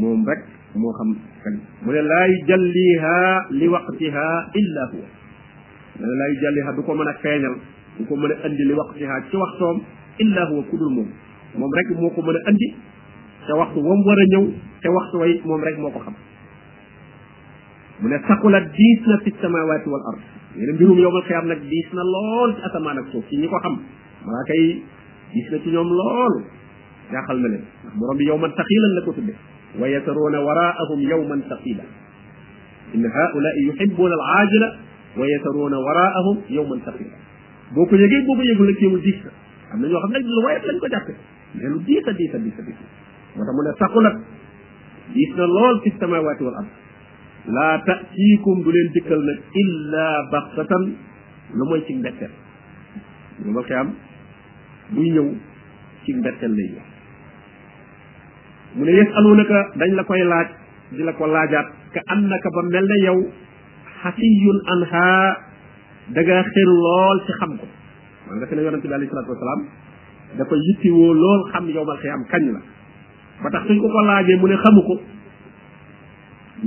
moom 0.00 0.22
rek 0.30 0.42
moo 0.78 0.92
xam 0.94 1.08
kan 1.42 1.54
mu 1.82 1.90
ne 1.92 1.98
laa 2.02 2.26
yujalliha 2.30 3.16
li 3.58 3.66
waqtiha 3.68 4.26
illa 4.54 4.82
huwa 4.94 5.06
mu 5.98 6.04
ne 6.06 6.14
laa 6.20 6.28
yujalliha 6.34 6.70
du 6.78 6.82
ko 6.86 6.94
mën 6.94 7.08
a 7.08 7.14
feeñal 7.22 7.54
du 7.98 8.04
ko 8.06 8.14
mën 8.16 8.30
a 8.30 8.36
andi 8.46 8.64
li 8.68 8.72
waqtiha 8.74 9.14
ci 9.30 9.36
waxtoom 9.36 9.82
illa 10.18 10.46
huwa 10.46 10.62
ku 10.70 10.76
dul 10.76 10.92
moom 10.94 11.08
moom 11.58 11.70
rek 11.76 11.88
moo 11.98 12.10
ko 12.10 12.22
mën 12.22 12.36
a 12.36 12.40
andi 12.48 12.68
te 13.46 13.52
waxtu 13.58 13.80
wam 13.80 13.98
war 14.06 14.18
a 14.22 14.26
ñëw 14.32 14.44
te 14.82 14.88
waxtu 14.88 15.16
wa 15.18 15.26
it 15.26 15.44
moom 15.44 15.60
rek 15.64 15.76
moo 15.78 15.90
ko 15.90 15.98
xam 15.98 16.14
mu 18.02 18.08
ne 18.08 18.16
saqulat 18.28 18.70
diis 18.76 19.00
na 19.06 19.18
fi 19.26 19.30
samawaati 19.42 19.88
wal 19.90 20.04
ard 20.14 20.20
nee 20.54 20.66
na 20.66 20.72
mbirum 20.72 20.98
yowmal 20.98 21.22
xiyaam 21.24 21.46
nag 21.50 21.60
diis 21.68 21.88
na 21.92 22.02
lool 22.02 22.54
ci 22.54 22.62
asamaan 22.68 22.98
ak 22.98 23.06
suuf 23.10 23.26
ci 23.28 23.36
ñi 23.42 23.48
ko 23.48 23.58
xam 23.58 23.76
malaaka 24.24 24.54
yi 24.54 24.82
diis 25.34 25.50
na 25.50 25.58
ci 25.58 25.68
ñoom 25.70 25.88
lool 25.88 26.34
jaaxal 27.10 27.38
na 27.42 27.48
leen 27.58 27.64
ndax 27.82 27.94
borom 27.98 28.16
bi 28.18 28.24
yow 28.30 28.38
man 28.38 28.54
taxilan 28.54 28.94
la 28.94 29.02
ko 29.04 29.12
tuddee 29.18 29.49
ويترون 29.78 30.34
وراءهم 30.36 31.00
يوما 31.00 31.40
ثقيلا 31.50 31.82
ان 32.94 33.06
هؤلاء 33.06 33.66
يحبون 33.68 34.12
العاجله 34.12 34.76
ويترون 35.16 35.74
وراءهم 35.74 36.40
يوما 36.50 36.78
ثقيلا 36.86 37.10
بوكو 37.74 37.94
يغي 37.96 38.18
بوكو 38.26 38.40
يغي 38.50 38.72
لكي 38.72 38.86
مو 38.86 38.96
ديسا 38.96 39.30
امنا 39.74 39.88
ньо 39.88 39.96
خامنا 40.02 40.18
لو 40.18 40.46
واي 40.46 40.56
لنجو 40.66 40.86
جاك 40.86 41.06
ديسا 41.54 41.78
ديسا 41.86 42.12
ديسا 42.12 42.38
ديسا, 42.38 42.62
ديسا. 42.62 42.86
وتا 43.36 43.52
مو 43.56 43.74
ساكولات 43.80 44.16
ديسنا 45.14 45.44
لول 45.46 45.80
في 45.80 45.88
السماوات 45.94 46.42
والارض 46.42 46.70
لا 47.46 47.68
تاتيكم 47.86 48.62
دولين 48.62 48.90
ديكل 48.92 49.26
الا 49.62 50.06
بغته 50.32 50.78
لو 51.56 51.64
موي 51.70 51.80
سي 51.88 51.94
مبتر 51.94 52.30
لو 53.44 53.50
ما 53.52 53.62
خيام 53.68 53.88
بو 54.94 55.00
نيو 55.02 55.26
سي 56.04 56.10
مبتر 56.18 56.50
لاي 56.58 56.80
mu 58.78 58.84
ne 58.86 58.92
yëpp 58.94 59.08
yës 59.10 59.16
alunaka 59.20 59.60
dañ 59.80 59.94
la 59.98 60.04
koy 60.10 60.22
laaj 60.22 60.46
di 60.94 61.02
la 61.02 61.12
ko 61.12 61.26
laajaat 61.26 61.66
am 62.06 62.18
annaka 62.18 62.50
ba 62.54 62.62
mel 62.70 62.86
ne 62.90 62.98
yow 63.04 63.18
xasiyun 64.02 64.58
anha 64.72 65.06
da 66.14 66.20
nga 66.22 66.42
xër 66.50 66.68
lool 66.82 67.18
ci 67.26 67.32
xam 67.40 67.56
ko 67.58 67.66
man 68.28 68.38
nga 68.38 68.46
fi 68.50 68.54
ne 68.56 68.62
yonente 68.62 68.86
bi 68.88 68.94
alayhi 68.94 69.10
salatu 69.12 69.30
wasalaam 69.34 69.60
dafa 70.38 70.54
yittewoo 70.66 71.14
lool 71.14 71.42
xam 71.52 71.66
yowmal 71.70 71.98
xiyaam 72.02 72.22
kañ 72.30 72.42
la 72.54 72.60
ba 73.42 73.50
tax 73.50 73.66
suñ 73.66 73.78
ko 73.80 73.88
ko 73.88 74.00
laajee 74.04 74.36
mu 74.40 74.46
ne 74.48 74.56
xamu 74.62 74.82
ko 74.86 74.94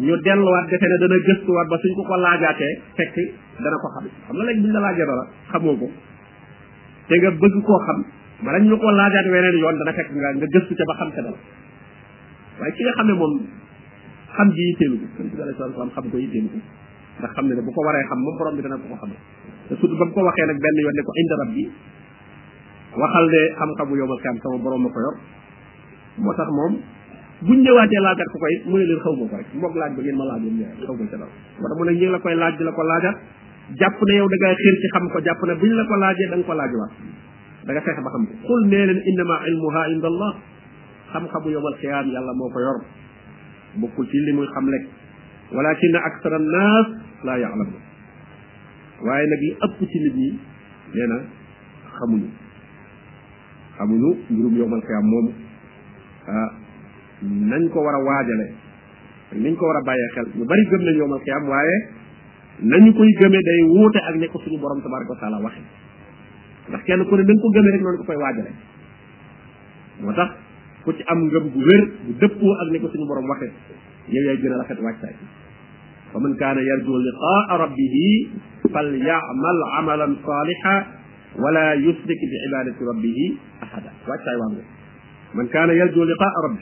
ñu 0.03 0.15
delluwaat 0.25 0.69
defe 0.69 0.85
ne 0.87 0.97
dana 0.99 1.15
gëstuwaat 1.27 1.67
ba 1.69 1.77
suñ 1.83 1.93
ko 1.95 2.03
ko 2.03 2.15
laajaatee 2.17 2.73
fekk 2.97 3.15
dana 3.63 3.77
ko 3.83 3.87
xam 3.95 4.05
xam 4.27 4.35
nga 4.37 4.43
léegi 4.45 4.61
buñ 4.61 4.71
la 4.75 4.79
laajee 4.85 5.05
dara 5.07 5.25
xamoo 5.51 5.75
ko 5.77 5.87
te 7.07 7.13
nga 7.19 7.31
bëgg 7.31 7.63
koo 7.63 7.79
xam 7.87 7.99
bala 8.45 8.57
ñu 8.59 8.77
ko 8.77 8.91
laajaat 8.91 9.25
weneen 9.31 9.55
yoon 9.59 9.75
dana 9.79 9.93
fekk 9.93 10.09
nga 10.11 10.29
nga 10.35 10.47
gëstu 10.53 10.71
ca 10.75 10.83
ba 10.89 10.95
xam 10.99 11.11
ca 11.15 11.21
waaye 12.59 12.71
ki 12.73 12.81
nga 12.85 12.93
xam 12.97 13.07
ne 13.09 13.13
moom 13.17 13.33
xam 14.35 14.47
ji 14.53 14.61
yitteelu 14.69 14.95
bi 15.01 15.07
xam 15.57 15.71
ko 15.73 15.81
xam 15.89 17.45
ne 17.47 17.53
ne 17.57 17.61
bu 17.65 17.71
ko 17.71 17.79
waree 17.85 18.03
xam 18.09 18.19
moom 18.21 18.35
borom 18.37 18.55
bi 18.57 18.61
dana 18.61 18.77
ko 18.77 18.85
ko 18.93 18.95
xamal 19.01 19.17
te 19.69 19.73
surtout 19.79 19.97
mu 20.01 20.13
ko 20.13 20.21
waxee 20.27 20.45
nag 20.49 20.59
benn 20.61 20.77
yoon 20.81 20.97
ko 21.05 21.11
inda 21.23 21.35
rabbi 21.43 21.63
waxal 23.03 23.25
ne 23.33 23.41
xam-xamu 23.57 23.93
yowmal 23.97 24.19
qiyaam 24.21 24.37
sama 24.43 24.57
borom 24.63 24.81
ma 24.85 24.89
ko 24.89 24.99
yor 25.01 25.15
moo 26.23 26.33
tax 26.37 26.49
moom 26.49 26.73
buñ 27.43 27.57
ñëwaatee 27.65 28.01
laajat 28.05 28.27
ko 28.33 28.37
koy 28.43 28.53
mu 28.69 28.77
ne 28.77 28.95
ko 29.01 29.09
rek 29.37 29.47
moog 29.57 29.73
laaj 29.81 29.91
ba 29.97 30.01
ma 30.13 30.23
laajoon 30.29 30.53
ñëwaat 30.53 31.93
ngi 31.97 32.05
la 32.13 32.19
koy 32.21 32.35
laaj 32.37 32.53
di 32.57 32.63
la 32.63 32.71
ko 32.71 32.81
laajat 32.85 33.15
jàpp 33.81 33.97
ne 33.97 34.13
yow 34.17 34.27
da 34.29 34.37
xam 34.93 35.05
ko 35.09 35.17
jàpp 35.25 35.41
ne 35.49 35.53
buñ 35.57 35.71
la 35.73 35.83
ko 35.89 35.95
laajee 35.97 36.27
da 36.29 36.35
ko 36.43 36.53
laaj 36.53 36.71
da 37.65 37.71
nga 37.73 37.81
fexe 37.81 38.01
ba 38.05 38.09
xam 38.13 38.23
ko 38.29 38.33
qul 38.47 38.61
nee 38.69 38.85
leen 38.85 39.01
innama 39.11 39.35
ilmuha 39.47 39.81
inda 39.89 40.07
allah 40.13 40.33
xam-xamu 41.13 41.47
yomal 41.55 41.75
xiyaam 41.81 42.05
yàlla 42.15 42.33
moo 42.41 42.49
ko 42.53 42.59
yor 42.65 42.77
bokkul 43.81 44.05
ci 44.11 44.17
li 44.27 44.33
muy 44.33 44.47
xam 44.53 44.65
lekk 44.73 44.85
walakin 45.55 45.95
aksara 46.09 46.39
naas 46.39 46.87
laa 47.25 47.37
yaalamu 47.43 47.77
waaye 49.07 49.25
nag 49.33 49.41
yi 49.47 49.51
ëpp 49.65 49.77
ci 49.91 49.97
nit 50.05 50.15
ñi 50.21 50.29
nee 50.93 51.07
na 51.13 51.17
xamuñu 51.95 52.29
xamuñu 53.77 54.09
mbirum 54.29 54.55
yomal 54.57 54.81
xiyaam 54.81 55.05
moom 55.13 55.25
nañ 57.51 57.69
ko 57.69 57.77
war 57.79 57.95
a 57.95 57.99
waajale 58.03 58.47
niñ 59.37 59.55
ko 59.55 59.65
war 59.69 59.77
a 59.77 59.81
bàyyee 59.85 60.09
xel 60.15 60.27
ñu 60.35 60.45
bari 60.45 60.63
gëm 60.71 60.81
nañ 60.87 60.97
yomal 60.97 61.19
xiyaam 61.21 61.43
waaye 61.49 61.75
nañ 62.61 62.83
koy 62.97 63.11
gëmee 63.19 63.43
day 63.47 63.59
wuute 63.69 63.99
ak 64.09 64.15
ne 64.17 64.27
ko 64.27 64.37
suñu 64.41 64.57
borom 64.59 64.81
tabaraka 64.81 65.13
wa 65.13 65.19
taala 65.21 65.37
waxe 65.45 65.61
ndax 66.69 66.81
kenn 66.87 67.05
ku 67.05 67.13
ne 67.17 67.23
dañ 67.23 67.37
ko 67.41 67.47
gëmee 67.53 67.71
rek 67.71 67.81
noonu 67.81 67.97
ko 67.97 68.03
fay 68.09 68.17
waajale 68.17 68.51
moo 70.01 70.13
tax 70.17 70.31
ku 70.83 70.91
ci 70.91 71.03
am 71.07 71.19
ngëm 71.31 71.45
gu 71.51 71.59
wér 71.63 71.81
bu 72.05 72.11
dëppoo 72.19 72.53
ak 72.61 72.67
ni 72.71 72.77
ko 72.83 72.87
suñu 72.91 73.07
borom 73.07 73.23
waxe 73.31 73.47
yow 74.11 74.23
yaay 74.27 74.37
gën 74.37 74.51
a 74.51 74.57
rafet 74.59 74.79
wàccaay 74.83 75.15
fa 76.11 76.17
man 76.19 76.35
kaana 76.35 76.59
yarju 76.59 76.93
liqaa 77.07 77.55
rabbihi 77.63 78.07
falyamal 78.67 79.59
amalan 79.79 80.11
saliha 80.27 80.75
wala 81.39 81.65
yusrik 81.79 82.19
bi 82.29 82.37
ibadati 82.47 82.81
rabbihi 82.83 83.25
ahada 83.63 83.91
wàccaay 84.07 84.35
waa 84.43 84.49
nga 84.51 84.63
man 85.39 85.47
kaana 85.55 85.71
yarju 85.71 85.99
liqaa 86.03 86.37
rabbi 86.47 86.61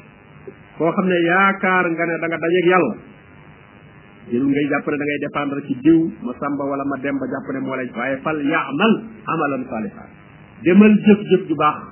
koo 0.77 0.91
xam 0.93 1.05
ne 1.09 1.17
yaakaar 1.27 1.85
nga 1.89 2.03
ne 2.05 2.15
da 2.21 2.25
nga 2.29 2.37
dajeeg 2.45 2.67
yàlla 2.73 2.93
jëlu 4.29 4.47
ngay 4.53 4.65
jàpp 4.69 4.85
ne 4.85 4.95
da 5.01 5.05
ngay 5.05 5.19
dépendre 5.25 5.59
ci 5.65 5.73
diw 5.81 5.99
ma 6.29 6.31
samba 6.37 6.63
wala 6.69 6.85
ma 6.85 6.97
demba 7.01 7.25
jàpp 7.25 7.47
ne 7.57 7.59
moo 7.65 7.73
lay 7.75 7.89
waaye 7.89 8.15
fal 8.21 8.37
yamal 8.37 8.93
amalan 9.33 9.65
saliha 9.65 10.03
demal 10.61 10.93
jëf 11.09 11.19
jëf 11.33 11.43
ju 11.49 11.55
baax 11.57 11.89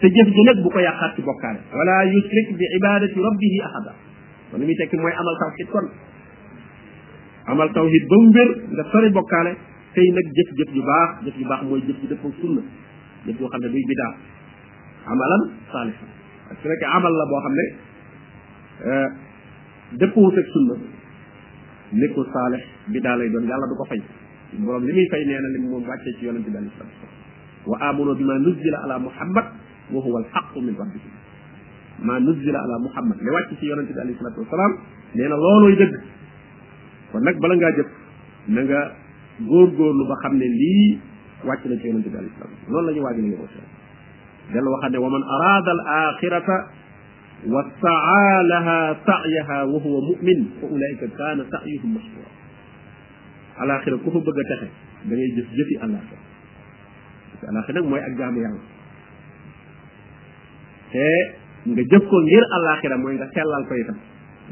te 0.00 0.08
jëf 0.16 0.28
ji 0.32 0.42
nag 0.48 0.58
bu 0.64 0.68
ko 0.72 0.78
yàqaat 0.80 1.14
ci 1.16 1.20
bokkaale 1.26 1.60
wala 1.76 1.96
yusrik 2.10 2.54
bi 2.60 2.64
ibadati 2.76 3.20
rabbihi 3.26 3.58
ahada 3.66 3.92
kon 4.50 4.58
li 4.60 4.64
muy 4.66 4.74
tekki 4.80 4.96
mooy 4.96 5.12
amal 5.12 5.36
tawxid 5.42 5.68
kon 5.74 5.86
amal 7.52 7.68
tawxid 7.76 8.08
ba 8.08 8.16
mu 8.22 8.30
wér 8.36 8.48
nga 8.76 8.84
sori 8.92 9.10
bokkaale 9.12 9.52
tey 9.96 10.08
nag 10.16 10.26
jëf 10.38 10.50
jëf 10.60 10.70
yu 10.78 10.82
baax 10.88 11.10
jëf 11.26 11.36
yu 11.36 11.46
baax 11.50 11.62
mooy 11.68 11.80
jëf 11.88 12.00
ji 12.00 12.06
dëppoo 12.14 12.32
sunna 12.40 12.62
jëf 13.26 13.36
yoo 13.40 13.48
xam 13.52 13.60
ne 13.60 13.68
duy 13.76 13.84
bidaa 13.92 14.12
amalan 15.12 15.42
saalisa 15.70 16.06
su 16.48 16.62
fekkee 16.72 16.90
amal 16.96 17.12
la 17.20 17.24
boo 17.32 17.40
xam 17.46 17.54
ne 17.60 17.66
dëppoo 20.00 20.32
ak 20.32 20.46
sunna 20.56 20.74
nekkul 22.00 22.26
saalix 22.32 22.64
bidaa 22.96 23.16
lay 23.20 23.28
doon 23.28 23.44
yàlla 23.48 23.66
du 23.68 23.76
ko 23.76 23.84
fay 23.92 24.00
borom 24.64 24.82
li 24.88 24.92
muy 24.92 25.06
fay 25.12 25.26
nee 25.28 25.38
na 25.40 25.48
li 25.52 25.58
moom 25.68 25.84
wàccee 25.88 26.14
ci 26.18 26.24
yonente 26.24 26.48
bi 26.50 26.56
alei 26.56 26.70
salatu 26.78 27.06
wa 27.70 27.76
amunu 27.88 28.14
bima 28.16 28.38
nuzila 28.38 28.78
ala 28.84 28.98
muhammad 28.98 29.59
وهو 29.92 30.18
الحق 30.18 30.58
من 30.58 30.74
ربه 30.78 31.00
ما 32.02 32.18
نزل 32.18 32.56
على 32.56 32.78
محمد 32.78 33.22
لي 33.22 33.30
واتي 33.30 33.56
في 33.56 33.66
يونس 33.66 33.88
عليه 33.98 34.14
الصلاه 34.14 34.38
والسلام 34.38 34.76
نينا 35.16 35.28
لولو 35.28 35.68
يدغ 35.68 35.98
كون 37.12 37.24
نك 37.24 37.36
بالا 37.36 37.70
جيب 37.70 37.86
نغا 38.48 38.92
غور 39.48 39.68
غور 39.68 39.92
لو 39.92 40.04
با 40.08 40.28
لي 40.44 40.98
واتي 41.44 41.68
لا 41.68 41.86
يونس 41.86 42.04
عليه 42.06 42.28
الصلاه 42.30 42.50
والسلام 42.50 42.68
لول 42.72 42.86
لا 42.86 42.92
ني 42.92 43.00
واجي 43.00 43.20
ني 43.20 43.34
وخا 43.34 43.48
دل 44.54 44.68
وخا 44.68 44.98
ومن 44.98 45.22
اراد 45.22 45.68
الاخره 45.68 46.68
وسعى 47.46 48.32
لها 48.50 48.96
سعيها 49.06 49.62
وهو 49.62 50.00
مؤمن 50.00 50.44
فاولئك 50.62 51.00
كان 51.00 51.44
سعيهم 51.52 51.94
مشكورا 51.94 52.30
الاخره 53.62 53.96
كوفو 54.04 54.20
بغا 54.20 54.42
تخي 54.56 54.68
داي 55.08 55.28
جيف 55.36 55.46
جيفي 55.58 55.84
الاخره 55.84 56.20
الاخره 57.52 57.78
نك 57.80 57.86
موي 57.86 58.00
اك 58.06 58.10
جامي 58.10 58.40
يالله 58.40 58.79
te 60.92 61.08
nga 61.70 61.82
jëf 61.92 62.04
ko 62.10 62.16
ngir 62.24 62.44
alaxira 62.58 62.96
moy 62.98 63.14
nga 63.16 63.26
sellal 63.34 63.62
ko 63.68 63.74
itam 63.78 63.98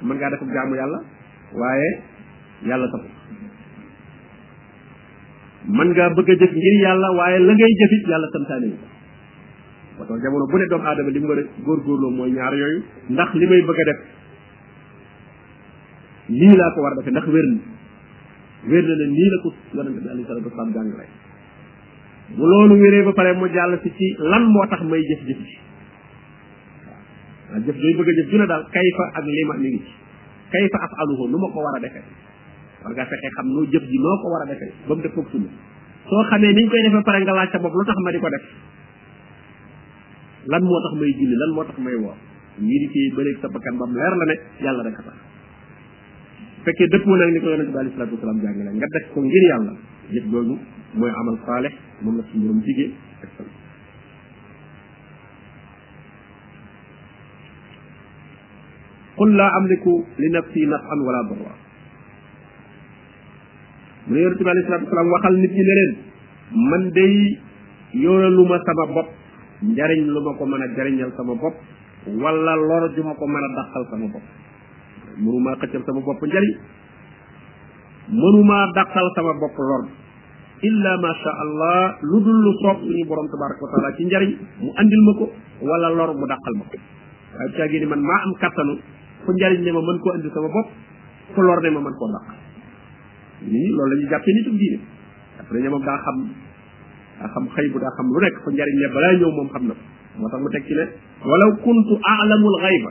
man 0.03 0.17
nga 0.19 0.31
def 0.35 0.43
jaamu 0.45 0.75
yalla 0.79 0.99
waaye 1.61 1.89
yalla 2.71 2.87
tax 2.95 3.03
man 5.79 5.89
nga 5.97 6.11
bëgg 6.17 6.31
jëf 6.43 6.53
ngir 6.53 6.75
yalla 6.85 7.09
waaye 7.19 7.39
la 7.41 7.53
ngay 7.59 7.73
jëfit 7.81 8.05
yàlla 8.13 8.27
santaane 8.35 8.69
ko 8.71 8.87
parce 9.99 10.11
que 10.13 10.23
jamono 10.27 10.47
bu 10.53 10.59
ne 10.63 10.67
doomu 10.71 10.87
aadama 10.87 11.11
li 11.11 11.21
mu 11.21 11.27
gor 11.67 11.79
gor 11.87 11.99
lo 12.03 12.09
moy 12.19 12.31
ñaar 12.31 12.55
yoyu 12.55 12.79
ndax 13.11 13.31
limay 13.41 13.63
bëgg 13.69 13.81
def 13.91 13.99
li 16.39 16.49
la 16.61 16.67
ko 16.75 16.79
war 16.83 16.95
def 17.01 17.07
ndax 17.13 17.27
wér 17.35 17.47
na 17.51 17.59
na 18.69 18.95
ne 19.01 19.07
nii 19.17 19.29
la 19.33 19.37
ko 19.43 19.49
yonente 19.75 20.01
bi 20.05 20.09
alayhi 20.13 20.27
salatu 20.29 20.51
jang 20.57 20.73
jàngale 20.77 21.05
bu 22.37 22.43
loolu 22.51 22.75
wéré 22.79 23.03
ba 23.03 23.13
paré 23.13 23.33
mu 23.35 23.49
jall 23.49 23.81
ci 23.83 23.91
ci 23.97 24.07
lan 24.31 24.45
motax 24.55 24.83
may 24.85 25.03
jëf 25.11 25.25
jëf 25.27 25.39
ji 25.47 25.55
jëf 27.67 27.77
joy 27.83 27.93
bëgg 27.99 28.09
jëf 28.19 28.29
juna 28.33 28.45
agama 28.45 28.67
kayfa 28.75 29.05
ak 29.19 29.25
lima 29.27 29.55
mi 29.63 29.69
ngi 29.75 29.81
kayfa 30.53 30.79
af'aluhu 30.87 31.25
numa 31.33 31.47
ko 31.55 31.59
wara 31.65 31.81
defé 31.85 32.03
war 32.85 32.93
nga 32.95 33.05
fexé 33.11 33.29
xam 33.37 33.47
no 33.57 33.61
jëf 33.73 33.83
ji 33.91 33.99
noko 33.99 34.27
wara 34.35 34.47
defé 34.51 34.67
bam 34.89 35.01
def 35.05 35.13
fokk 35.17 35.29
sunu 35.33 35.49
so 36.11 36.17
xamé 36.31 36.53
niñ 36.59 36.69
koy 36.69 36.83
defé 36.87 37.01
paré 37.07 37.19
nga 37.25 37.33
laacc 37.35 37.59
bop 37.63 37.75
lutax 37.75 37.97
ma 38.05 38.11
diko 38.15 38.29
def 38.37 38.45
lan 40.47 40.63
motax 40.65 40.95
may 41.01 41.13
julli 41.19 41.37
lan 41.43 41.51
motax 41.59 41.79
may 41.79 41.97
wor 42.05 42.17
ñi 42.61 42.77
di 42.83 42.87
ci 42.95 43.01
bëlé 43.17 43.37
sa 43.41 43.49
bakkan 43.49 43.77
bam 43.79 43.93
leer 43.95 44.15
la 44.17 44.25
né 44.25 44.35
yalla 44.61 44.83
rek 44.89 44.97
tax 44.97 45.19
fekke 46.65 46.85
depp 46.93 47.05
nak 47.07 47.33
bi 47.35 47.39
sallallahu 47.41 47.79
alayhi 47.81 48.15
wasallam 48.15 48.77
nga 48.79 48.87
def 48.97 49.05
ko 49.15 49.19
ngir 49.21 49.45
yalla 49.53 49.73
jëf 50.13 50.25
moy 50.97 51.11
amal 51.21 51.37
salih 51.47 51.73
mom 52.03 52.17
la 52.19 52.25
ak 53.23 53.58
qul 59.19 59.35
amliku 59.59 59.95
li 60.23 60.29
naf'an 60.33 60.99
wala 61.07 61.21
darra 61.27 61.51
mu 64.09 64.17
ne 64.17 64.23
yaronte 64.23 64.39
bi 64.39 64.47
alayhi 64.53 64.69
salatu 64.71 64.87
wasalam 64.89 65.11
waxal 65.11 65.35
nit 65.35 65.51
sama 68.65 68.87
bopp 68.95 69.09
njariñ 69.73 70.03
lu 70.15 70.21
ma 70.23 70.33
ko 70.39 70.45
mën 70.47 70.63
a 70.63 70.71
sama 71.19 71.35
bopp 71.43 71.57
wala 72.23 72.55
lor 72.57 72.85
ju 72.95 73.03
ma 73.03 73.15
ko 73.19 73.25
mën 73.27 73.43
a 73.43 73.53
dàqal 73.59 73.83
sama 73.91 74.07
bopp 74.15 74.23
mënuma 75.25 75.53
xëccal 75.61 75.83
sama 75.89 76.01
bopp 76.07 76.21
njariñ 76.31 76.53
mënuma 78.23 78.59
dàqal 78.79 79.07
sama 79.17 79.33
bopp 79.43 79.57
lor 79.69 79.83
illa 80.63 80.93
ma 81.05 81.11
Allah 81.45 81.97
lu 82.03 82.21
dul 82.25 82.39
lu 82.45 82.53
soob 82.63 82.79
suñu 82.87 83.05
borom 83.09 83.27
tabaraka 83.31 83.65
wa 83.67 83.69
mu 84.63 84.69
andil 84.81 85.03
ma 85.07 85.13
ko 85.19 85.25
lor 85.67 86.11
mu 86.21 86.25
dàqal 86.33 86.55
ma 86.61 86.65
ko 86.71 86.77
waaye 87.35 87.51
caa 87.57 88.65
ni 88.65 88.75
fu 89.25 89.33
njariñ 89.33 89.61
ne 89.65 89.73
ma 89.73 89.81
mën 89.83 89.99
koo 90.03 90.15
indi 90.15 90.31
sama 90.33 90.49
bopp 90.55 90.69
fu 91.35 91.41
lor 91.41 91.59
ne 91.63 91.71
ma 91.71 91.81
mën 91.81 91.95
koo 91.99 92.09
dàq 92.15 92.27
nii 93.43 93.71
loolu 93.77 93.91
la 93.95 94.01
ñu 94.01 94.07
jàppee 94.11 94.35
nitum 94.35 94.57
diine 94.59 94.79
après 95.39 95.61
ne 95.63 95.69
moom 95.69 95.83
daa 95.85 95.99
xam 96.05 96.17
xam 97.35 97.45
xëy 97.55 97.67
bu 97.73 97.79
daa 97.79 97.91
xam 97.97 98.07
lu 98.13 98.19
nekk 98.21 98.37
fu 98.45 98.49
njariñ 98.51 98.75
ne 98.79 98.87
balaa 98.95 99.15
ñëw 99.19 99.31
moom 99.37 99.49
xam 99.53 99.63
na 99.69 99.75
ko 99.75 100.19
moo 100.21 100.29
tax 100.29 100.41
mu 100.43 100.49
teg 100.51 100.65
ci 100.67 100.75
ne 100.75 100.85
walaw 101.25 101.51
kuntu 101.65 101.95
aalamul 102.03 102.57
xayba 102.63 102.91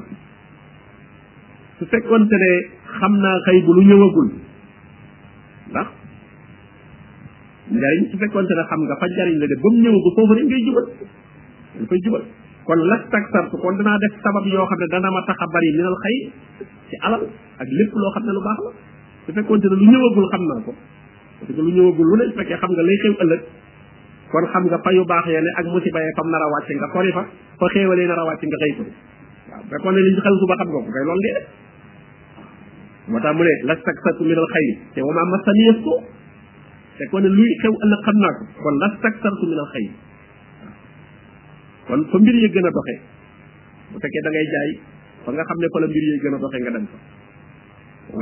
su 1.78 1.86
fekkoonte 1.86 2.36
ne 2.36 2.52
xam 3.00 3.14
naa 3.24 3.38
xëy 3.48 3.60
bu 3.66 3.72
lu 3.74 3.82
ñëwagul 3.90 4.30
ndax 5.72 5.88
njariñ 7.72 8.02
su 8.12 8.16
fekkoonte 8.18 8.54
ne 8.56 8.64
xam 8.70 8.80
nga 8.84 8.96
fa 9.00 9.06
njariñ 9.08 9.36
la 9.42 9.46
de 9.48 9.56
ba 9.56 9.68
mu 9.74 9.78
ñëwagul 9.84 10.14
foofu 10.16 10.34
rek 10.34 10.46
ngay 10.46 10.62
jubal 10.66 10.86
dañ 11.78 11.86
koy 11.88 12.00
jubal 12.06 12.24
kon 12.68 12.80
lak 12.92 13.04
taksartu 13.08 13.56
kon 13.64 13.74
dinaa 13.80 13.98
def 14.04 14.14
sabab 14.24 14.44
yo 14.52 14.60
xamne 14.70 14.88
dana 14.92 15.08
ma 15.16 15.22
taxabari 15.24 15.70
min 15.80 15.86
al 15.88 15.96
minal 15.96 16.36
ci 16.92 16.96
alal 17.08 17.24
ak 17.64 17.68
lépp 17.80 17.94
lo 17.96 18.08
xamne 18.16 18.32
lu 18.36 18.42
bax 18.48 18.60
la 18.66 18.72
su 19.24 19.30
fekkon 19.40 19.58
ne 19.64 19.68
lu 19.72 19.78
ñëwagul 19.92 20.28
xam 20.36 20.44
naa 20.52 20.62
ko 20.68 20.72
parce 21.40 21.48
que 21.56 21.62
lu 21.66 21.72
ñëwagul 21.78 22.08
lu 22.12 22.16
ne 22.20 22.26
fekke 22.38 22.56
xam 22.62 22.72
nga 22.76 22.84
lay 22.88 22.98
xew 23.04 23.14
ëlëk 23.24 23.42
kon 24.34 24.46
xam 24.54 24.64
nga 24.70 24.78
fa 24.84 24.92
yu 24.98 25.04
ya 25.36 25.42
ne 25.46 25.50
ak 25.60 25.66
musiba 25.72 26.00
ye 26.06 26.12
fam 26.20 26.28
nara 26.32 26.48
wacc 26.54 26.70
nga 26.82 26.90
kori 26.96 27.12
fa 27.18 27.24
fa 27.60 27.66
xéewale 27.74 28.04
nara 28.12 28.24
wacc 28.30 28.44
nga 28.52 28.60
xëy 28.64 28.72
ko 28.78 28.84
waaw 29.50 29.64
fekkoon 29.72 29.94
ne 29.96 30.02
li 30.06 30.10
ñu 30.14 30.22
xel 30.28 30.36
ba 30.52 30.56
xam 30.60 30.68
nga 30.74 30.82
ko 30.86 30.90
kay 30.98 31.04
loolu 31.08 31.22
dee 31.26 31.40
moo 33.10 33.20
tax 33.24 33.34
mu 33.38 33.44
ne 33.48 33.54
la 33.70 33.76
min 34.30 34.38
al 34.44 34.48
xayri 34.54 34.74
te 34.94 35.00
wa 35.08 35.12
ma 35.20 35.24
masani 35.34 35.64
yasku 35.72 35.94
fekkoon 37.00 37.24
ne 37.32 37.50
xew 37.64 37.74
ëlëk 37.88 38.02
xam 38.08 38.18
naa 38.24 38.34
ko 38.38 38.42
kon 38.66 38.76
la 38.84 38.88
min 38.92 39.60
al 39.64 39.70
xayri 39.76 39.92
kon 41.88 42.04
fa 42.12 42.18
mbir 42.20 42.36
yi 42.44 42.50
gën 42.56 42.68
a 42.68 42.72
doxee 42.78 42.98
bu 43.96 44.00
fekkee 44.06 44.24
da 44.24 44.30
ngay 44.36 44.48
jaay 44.54 44.72
fa 45.26 45.30
nga 45.36 45.44
xam 45.52 45.58
ne 45.64 45.68
fa 45.74 45.78
la 45.84 45.88
mbir 45.92 46.04
yi 46.10 46.18
gën 46.26 46.34
a 46.36 46.40
doxee 46.44 46.62
nga 46.64 46.72
dem 46.78 46.86
fa 46.92 46.98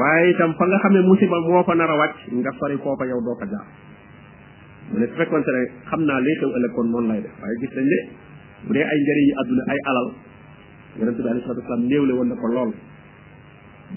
waaye 0.01 0.29
itam 0.33 0.51
fa 0.59 0.65
nga 0.69 0.77
xam 0.83 0.93
ne 0.97 1.01
musiba 1.09 1.37
moo 1.47 1.63
fa 1.69 1.73
nar 1.79 1.89
a 1.93 1.95
wàcc 2.01 2.17
nga 2.39 2.51
sori 2.61 2.77
foofa 2.83 3.03
yow 3.09 3.19
doo 3.25 3.35
ko 3.41 3.45
jaar 3.53 3.65
mu 4.91 4.95
ne 5.01 5.05
su 5.09 5.15
fekkoonte 5.19 5.51
xam 5.89 6.01
naa 6.09 6.19
lay 6.25 6.35
xew 6.39 6.49
ëllëg 6.57 6.71
kon 6.77 6.87
noonu 6.93 7.07
lay 7.13 7.21
def 7.25 7.33
waaye 7.41 7.55
gis 7.65 7.71
nañ 7.79 7.87
ne 7.93 7.99
bu 8.65 8.69
dee 8.77 8.85
ay 8.93 8.97
njëriñ 9.03 9.25
yi 9.29 9.33
àdduna 9.41 9.63
ay 9.73 9.79
alal 9.89 10.07
yonente 10.99 11.21
bi 11.25 11.29
alayhi 11.29 11.45
salatu 11.45 11.61
wasalaam 11.61 12.27
na 12.29 12.35
ko 12.43 12.47
lool 12.55 12.71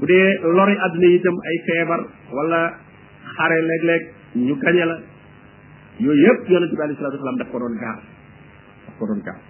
bu 0.00 0.04
dee 0.10 0.28
lori 0.58 0.76
àdduna 0.86 1.08
ay 1.52 1.56
feebar 1.66 2.00
wala 2.38 2.60
xare 3.36 3.58
léeg-léeg 3.68 4.02
ñu 4.46 4.54
gañe 4.64 4.84
la 4.90 4.96
yooyu 6.04 6.24
yëpp 6.24 6.48
yonente 6.52 6.74
bi 6.78 6.82
alayhi 6.84 7.00
salatu 7.00 7.16
wasalaam 7.18 7.38
daf 7.40 7.48
ko 7.52 7.58
doon 7.62 7.74
gaar 7.84 7.98
daf 8.86 8.96
ko 9.00 9.06
doon 9.12 9.22
gaar 9.28 9.42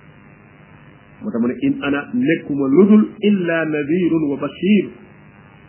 متمنى 1.22 1.54
إن 1.64 1.84
أنا 1.84 2.10
نكما 2.14 2.66
لدل 2.74 3.04
إلا 3.24 3.64
نذير 3.64 4.10
وبشير 4.30 4.84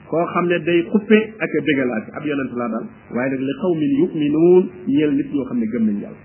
كو 0.10 0.26
خامل 0.26 0.66
داي 0.66 0.84
خفة 0.84 1.18
أكا 1.18 1.60
بيغلات 1.66 2.06
أبي 2.22 2.34
أنا 2.34 2.44
تلا 2.54 2.68
دال 2.68 2.86
وإن 3.16 3.32
لقوم 3.34 3.80
يؤمنون 4.04 4.70
يل 4.88 5.12
نتي 5.18 5.38
وخامل 5.38 5.72
جمع 5.72 5.90
نجال 5.96 6.16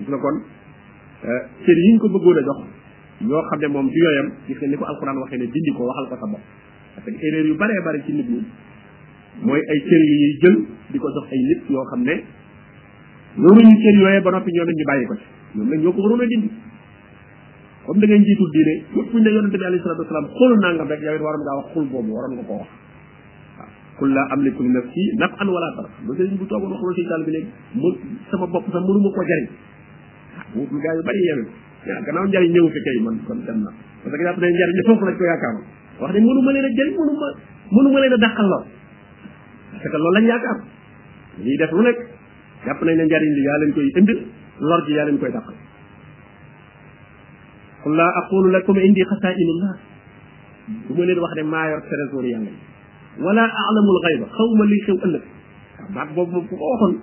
مثل 0.00 0.10
كون 0.22 0.34
سرين 1.66 1.98
كو 1.98 2.08
بغولة 2.08 2.40
جوخ 2.46 2.58
يو 3.30 3.42
خامل 3.42 3.68
موم 3.68 3.88
ديو 3.94 4.10
يم 4.18 4.26
يخل 4.50 4.70
نكو 4.70 4.84
القرآن 4.90 5.16
وخينا 5.18 5.44
جيني 5.52 5.70
كو 5.76 5.82
وخال 5.88 6.06
قصبا 6.10 6.38
أتاك 6.98 7.14
إرير 7.24 7.46
يباري 7.46 7.74
باري 7.86 8.00
كي 8.06 8.12
نبني 8.18 8.42
موي 9.44 9.60
أي 9.72 9.78
سرين 9.88 10.10
يجل 10.30 10.54
ديكو 10.92 11.06
جوخ 11.14 11.26
أي 11.32 11.40
نتي 11.52 11.74
وخامل 11.80 12.08
نورو 13.42 13.60
يو 13.66 13.76
سرين 13.82 13.98
يوي 14.02 14.20
بنا 14.24 14.40
في 14.44 14.50
نيو 14.54 14.62
نجي 14.70 14.84
بايكوش 14.88 15.22
نورو 15.56 16.16
نجي 16.22 16.36
بايكوش 16.42 16.77
comme 17.88 18.00
da 18.00 18.06
ngay 18.06 18.20
jitu 18.28 18.44
diine 18.54 18.74
fépp 18.92 19.10
fuñ 19.12 19.22
ne 19.24 19.30
yonente 19.32 19.56
bi 19.56 19.64
alayhi 19.68 19.80
salatu 19.84 20.02
wasalam 20.04 20.26
xul 20.36 20.52
nangam 20.64 20.88
rek 20.92 21.00
yawit 21.08 21.22
waram 21.26 21.40
nga 21.46 21.54
wax 21.60 21.66
xul 21.72 21.84
bobu 21.92 22.10
waram 22.16 22.32
nga 22.36 22.44
ko 22.48 22.56
wax 22.60 22.68
kul 23.98 24.10
la 24.12 24.22
amliku 24.36 24.60
li 24.62 24.68
nafsi 24.76 25.02
naf 25.22 25.32
an 25.40 25.48
wala 25.48 25.68
tar 25.78 25.86
bu 26.04 26.12
sëriñ 26.18 26.36
bu 26.36 26.44
toogoon 26.52 26.68
waxul 26.68 26.92
ci 26.98 27.02
dal 27.08 27.24
bi 27.24 27.32
leg 27.32 27.46
mu 27.72 27.88
sama 28.28 28.44
bop 28.46 28.64
sax 28.68 28.82
mënu 28.84 29.00
ma 29.00 29.08
ko 29.16 29.22
jari 29.32 29.46
bu 30.52 30.62
bu 30.68 30.76
gaay 30.84 30.98
bari 31.08 31.20
yéen 31.28 31.40
ya 31.88 31.94
gannaaw 32.04 32.28
jari 32.28 32.48
ñewu 32.52 32.68
fi 32.76 32.80
kay 32.84 32.96
man 33.08 33.16
kon 33.24 33.40
dem 33.48 33.58
na 33.64 33.70
parce 34.04 34.14
que 34.20 34.24
dafa 34.28 34.36
ne 34.44 34.48
njariñ 34.52 34.80
fofu 34.92 35.04
la 35.08 35.12
ko 35.16 35.24
yaakaaroon 35.24 35.66
wax 36.04 36.10
ne 36.12 36.20
mënu 36.28 36.40
ma 36.44 36.52
leena 36.52 36.68
jël 36.68 36.76
jariñ 36.76 36.92
mënu 36.92 37.12
ma 37.16 37.28
mënu 37.72 37.88
ma 37.88 37.98
leena 38.04 38.16
a 38.20 38.20
dàqal 38.20 38.46
lool 38.52 38.64
parce 39.72 39.88
que 39.88 39.96
lool 39.96 40.12
lañ 40.16 40.24
yaakaar 40.28 40.56
li 41.40 41.56
def 41.56 41.72
lu 41.72 41.82
nek 41.88 41.96
japp 42.68 42.82
nañ 42.84 42.96
ne 43.00 43.04
jari 43.08 43.26
li 43.32 43.42
yaa 43.48 43.58
leen 43.64 43.72
koy 43.72 43.88
indi 43.96 44.14
lor 44.60 44.80
ji 44.84 44.92
yaa 44.92 45.06
leen 45.08 45.16
koy 45.18 45.32
dàqal 45.32 45.56
لا 47.86 48.10
أقول 48.18 48.52
لكم 48.54 48.78
عندي 48.78 49.04
خسائن 49.04 49.48
الله 49.56 49.76
بمن 50.90 51.10
الوحد 51.10 51.38
ما 51.38 51.66
يرى 51.66 51.80
ترزور 51.90 52.24
يعني 52.24 52.48
ولا 53.20 53.40
أعلم 53.42 53.84
الغيب 53.90 54.28
خوما 54.28 54.64
لي 54.64 54.80
خيو 54.86 54.94
ألف 55.04 55.22
بعد 55.94 56.14
بوب 56.14 56.30
بوب 56.30 56.46
أوهن 56.52 56.94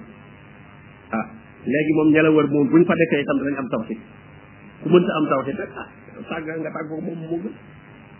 آه 1.13 1.25
لاجي 1.67 1.91
مم 1.97 2.15
يلا 2.15 2.29
ور 2.29 2.47
مم 2.47 2.67
بني 2.69 2.85
فدك 2.85 3.11
أي 3.13 3.23
تمر 3.23 3.59
أم 3.59 3.67
توحيد 3.67 3.97
كمن 4.85 5.03
أم 5.21 5.25
توحيد 5.29 5.59
آه. 5.61 5.87
ساقع 6.29 6.53
عند 6.53 6.63
بعد 6.75 6.85
بوب 6.89 7.03
مم 7.03 7.31
مم 7.31 7.49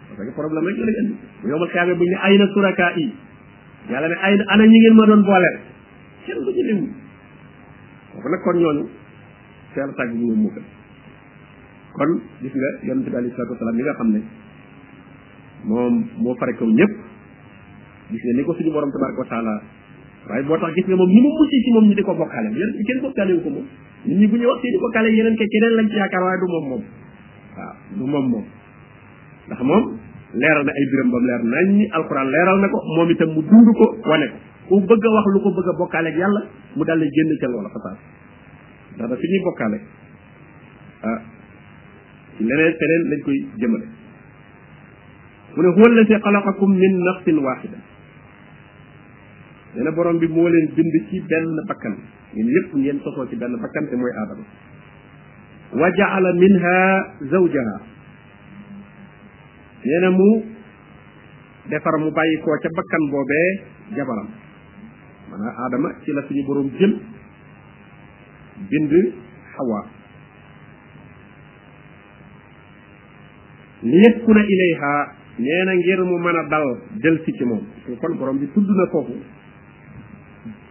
لكن 0.05 0.21
ان 0.21 0.55
لك 0.55 0.89
لكن 0.89 1.15
يوم 1.49 1.63
القيامة 1.63 1.93
بني 1.93 2.25
أين 2.25 2.47
سوركائي 2.53 3.09
يلا 3.89 4.07
من 4.07 4.13
أين 4.13 4.41
أنا 4.41 4.63
يجين 4.63 4.93
ما 4.93 5.05
دون 5.05 5.21
بوالر 5.23 5.59
كم 6.27 6.51
تجيني 6.51 6.71
وفنا 8.11 8.43
كون 8.43 8.61
يونو 8.61 8.87
سير 9.75 9.85
ساقع 9.91 10.05
بوب 10.13 10.37
مم 10.37 10.49
kon 11.95 12.11
gis 12.43 12.53
nga 12.53 12.69
yonte 12.85 13.09
bi 13.09 13.15
alayhi 13.17 13.33
salatu 13.35 13.55
wasalam 13.55 13.75
mi 13.79 13.83
nga 13.87 13.93
xam 13.99 14.07
ne 14.15 14.19
moom 15.69 15.93
moo 16.23 16.35
fare 16.41 16.53
kaw 16.59 16.67
ñëpp 16.79 16.93
gis 18.11 18.21
nga 18.25 18.33
ni 18.35 18.43
ko 18.43 18.51
suñu 18.55 18.71
borom 18.75 18.91
tabaraka 18.91 19.21
wa 19.23 19.27
taala 19.31 19.53
waaye 20.27 20.43
moo 20.43 20.59
tax 20.59 20.71
gis 20.75 20.87
nga 20.91 20.97
moom 20.99 21.09
ni 21.15 21.19
mu 21.23 21.29
mucc 21.39 21.49
ci 21.63 21.69
moom 21.73 21.85
ñi 21.87 21.95
di 21.95 22.03
ko 22.03 22.13
bokkaale 22.13 22.49
yéen 22.51 22.71
kenn 22.87 22.99
bokkaale 23.01 23.31
wu 23.33 23.41
ko 23.43 23.49
moom 23.57 23.65
nit 24.05 24.17
ñi 24.19 24.27
bu 24.27 24.35
ñu 24.35 24.47
wax 24.51 24.59
seen 24.61 24.79
bokkaale 24.83 25.09
yeneen 25.15 25.35
ke 25.39 25.45
keneen 25.47 25.73
lañ 25.79 25.87
ci 25.91 25.97
yaakaar 25.99 26.23
waaye 26.23 26.39
du 26.43 26.47
moom 26.53 26.65
moom 26.69 26.83
waaw 27.57 27.73
du 27.99 28.03
moom 28.11 28.25
moom 28.31 28.45
ndax 29.47 29.59
moom 29.63 29.83
leeral 30.35 30.63
na 30.67 30.71
ay 30.75 30.85
biram 30.91 31.07
bam 31.15 31.23
leer 31.25 31.41
nañ 31.47 31.65
ni 31.79 31.85
alquran 31.95 32.27
leeral 32.27 32.57
na 32.59 32.67
ko 32.67 32.77
moom 32.99 33.07
itam 33.15 33.29
mu 33.33 33.41
dund 33.41 33.69
ko 33.79 33.85
wane 34.11 34.27
ko 34.67 34.75
ku 34.75 34.77
bëgg 34.83 35.03
a 35.07 35.09
wax 35.15 35.25
lu 35.31 35.39
ko 35.43 35.49
bëgg 35.57 35.69
a 35.71 35.73
bokkaale 35.79 36.07
ak 36.11 36.17
yàlla 36.19 36.41
mu 36.75 36.83
dal 36.83 36.99
di 36.99 37.07
génn 37.15 37.39
ca 37.39 37.47
loola 37.47 37.69
fa 37.71 37.79
taas 37.87 37.99
ndax 38.95 39.07
da 39.09 39.15
fi 39.15 39.25
bokkaale 39.47 39.79
ah 41.11 41.19
leneen 42.39 42.73
feneen 42.79 43.03
lañ 43.11 43.21
koy 43.23 43.37
jëmale 43.59 43.85
mu 45.55 45.61
ne 45.63 45.69
huwa 45.75 45.85
alladi 45.87 46.15
xalaqakum 46.23 46.71
min 46.75 46.93
nafsin 47.05 47.37
waxida 47.39 47.77
nee 49.75 49.91
borom 49.95 50.17
bi 50.19 50.27
moo 50.27 50.47
leen 50.49 50.67
bind 50.75 50.93
ci 51.09 51.19
benn 51.29 51.55
bakkan 51.67 51.95
yéen 52.33 52.47
yëpp 52.49 52.75
ngeen 52.75 52.99
sosoo 53.03 53.25
ci 53.29 53.35
benn 53.35 53.55
bakkan 53.61 53.87
te 53.89 53.95
mooy 53.95 54.11
aadama 54.19 54.43
wa 55.81 55.87
jaala 55.97 56.33
minha 56.33 56.75
zawjaha 57.31 57.77
nee 59.85 60.09
mu 60.17 60.29
defar 61.69 61.95
mu 61.99 62.11
bàyyi 62.11 62.37
koo 62.43 62.55
ca 62.61 62.69
bakkan 62.77 63.03
boobee 63.11 63.49
jabaram 63.95 64.27
maanaam 65.29 65.53
aadama 65.63 65.89
ci 66.03 66.11
la 66.11 66.21
suñu 66.27 66.43
borom 66.45 66.67
jël 66.79 66.93
bind 68.69 68.91
xawaa 69.55 69.94
li 73.85 73.97
yaskuna 74.01 74.41
ilayha 74.53 74.93
nee 75.45 75.75
ngir 75.79 75.99
mu 76.09 76.17
mën 76.25 76.37
a 76.37 76.43
dal 76.49 76.67
del 77.03 77.17
si 77.25 77.31
ci 77.37 77.43
moom 77.45 77.61
kon 78.01 78.17
borom 78.17 78.37
bi 78.39 78.47
tudd 78.53 78.67
na 78.81 78.85
foofu 78.91 79.13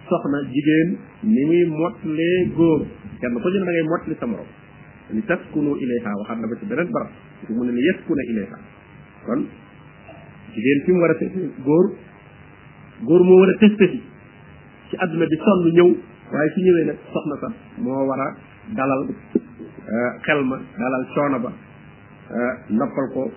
soxna 0.08 0.38
jigéen 0.54 0.96
ni 1.22 1.44
muy 1.50 1.64
motlee 1.66 2.48
góor 2.56 2.82
kenn 3.20 3.34
ko 3.42 3.48
jël 3.54 3.64
da 3.64 3.70
ngay 3.72 3.84
motli 3.92 4.14
sa 4.20 4.26
morom 4.26 4.48
li 5.10 5.22
taskunu 5.22 5.76
ilayha 5.84 6.10
waxaat 6.20 6.38
na 6.42 6.46
ba 6.50 6.54
ci 6.60 6.66
beneen 6.66 6.90
barab 6.94 7.10
mu 7.56 7.62
ne 7.64 7.72
li 7.72 7.82
yaskuna 7.86 8.22
ilayha 8.32 8.58
kon 9.26 9.40
jigéen 10.54 10.80
fi 10.84 10.90
mu 10.92 11.00
war 11.02 11.10
a 11.10 11.24
góor 11.66 11.86
góor 13.04 13.22
moo 13.24 13.38
war 13.40 13.50
a 13.54 13.58
testati 13.60 14.02
ci 14.90 14.94
àdduna 14.96 15.26
bi 15.30 15.36
lu 15.62 15.70
ñëw 15.76 15.88
waaye 16.32 16.50
su 16.54 16.60
ñëwee 16.66 16.84
nag 16.86 16.98
soxna 17.12 17.36
sax 17.44 17.52
moo 17.78 18.06
war 18.08 18.20
a 18.26 18.26
dalal 18.76 19.02
eh, 19.92 20.10
xel 20.26 20.40
ma 20.48 20.58
dalal 20.78 21.04
coono 21.14 21.38
ba 21.38 21.52
Euh, 22.24 22.52
noppal 22.72 23.04
ko 23.12 23.28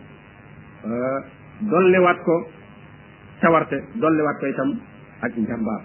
euh, 0.88 1.20
dolliwaat 1.60 2.20
ko 2.24 2.36
cawarte 3.44 3.76
dolliwaat 4.00 4.38
ko 4.40 4.46
itam 4.48 4.70
ak 5.28 5.36
njàmbaar 5.36 5.82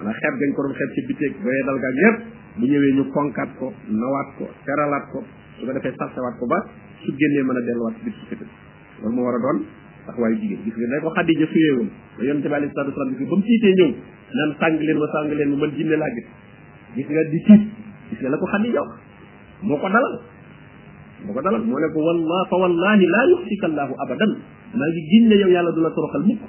maanaam 0.00 0.16
xeeb 0.16 0.34
gañ 0.40 0.50
ko 0.56 0.62
doon 0.64 0.72
xeeb 0.80 0.90
ci 0.96 1.00
biteeg 1.10 1.32
doyee 1.44 1.62
dal 1.68 1.76
gaag 1.84 1.96
yépp 2.04 2.16
bu 2.56 2.64
ñëwee 2.64 2.92
ñu 2.96 3.04
konkaat 3.12 3.50
ko 3.60 3.68
nawaat 3.92 4.28
ko 4.40 4.48
teralaat 4.64 5.04
ko 5.12 5.20
su 5.60 5.66
ko 5.68 5.72
defee 5.76 5.92
sarsewaat 6.00 6.36
ko 6.40 6.46
ba 6.48 6.58
su 7.04 7.12
génnee 7.20 7.44
mën 7.44 7.56
a 7.56 7.60
delluwaat 7.68 7.94
ci 7.98 8.04
biir 8.08 8.16
société 8.24 8.44
loolu 9.02 9.14
moo 9.20 9.24
war 9.28 9.34
a 9.34 9.38
doon 9.44 9.58
taxawaayu 10.08 10.36
jigéen 10.40 10.64
gis 10.64 10.74
nga 10.80 10.86
ne 10.96 11.00
ko 11.04 11.10
xadija 11.20 11.46
suyee 11.52 11.72
woon 11.76 11.90
da 12.16 12.22
yonente 12.24 12.48
bi 12.48 12.54
alayhi 12.56 12.72
salatu 12.72 12.92
wasalam 12.96 13.16
gis 13.16 13.20
nga 13.20 13.28
ba 13.28 13.36
mu 13.36 13.42
tiitee 13.44 13.74
ñëw 13.78 13.90
naan 14.36 14.50
sàng 14.58 14.76
leen 14.80 14.96
ma 14.98 15.06
sàng 15.12 15.28
leen 15.36 15.48
ma 15.52 15.56
man 15.60 15.70
jinne 15.76 15.94
laa 16.00 16.10
gis 16.16 16.26
gis 16.96 17.06
nga 17.12 17.22
di 17.28 17.38
tiit 17.44 17.62
gis 18.08 18.20
nga 18.24 18.28
la 18.32 18.38
ko 18.40 18.46
xadija 18.56 18.80
wax 18.80 18.94
moo 19.68 19.78
bu 21.26 21.32
ko 21.36 21.40
dalal 21.44 21.60
moo 21.64 21.78
ne 21.80 21.88
ko 21.92 22.00
wallah 22.00 22.40
fa 22.48 22.56
wallahi 22.56 23.04
laa 23.14 23.24
yuxsika 23.34 23.66
allahu 23.70 23.92
abadan 24.04 24.30
maa 24.76 24.88
ngi 24.88 25.00
giñ 25.10 25.22
ne 25.28 25.34
yow 25.42 25.50
yàlla 25.52 25.70
du 25.76 25.80
la 25.84 25.90
toroxal 25.92 26.22
mukk 26.24 26.42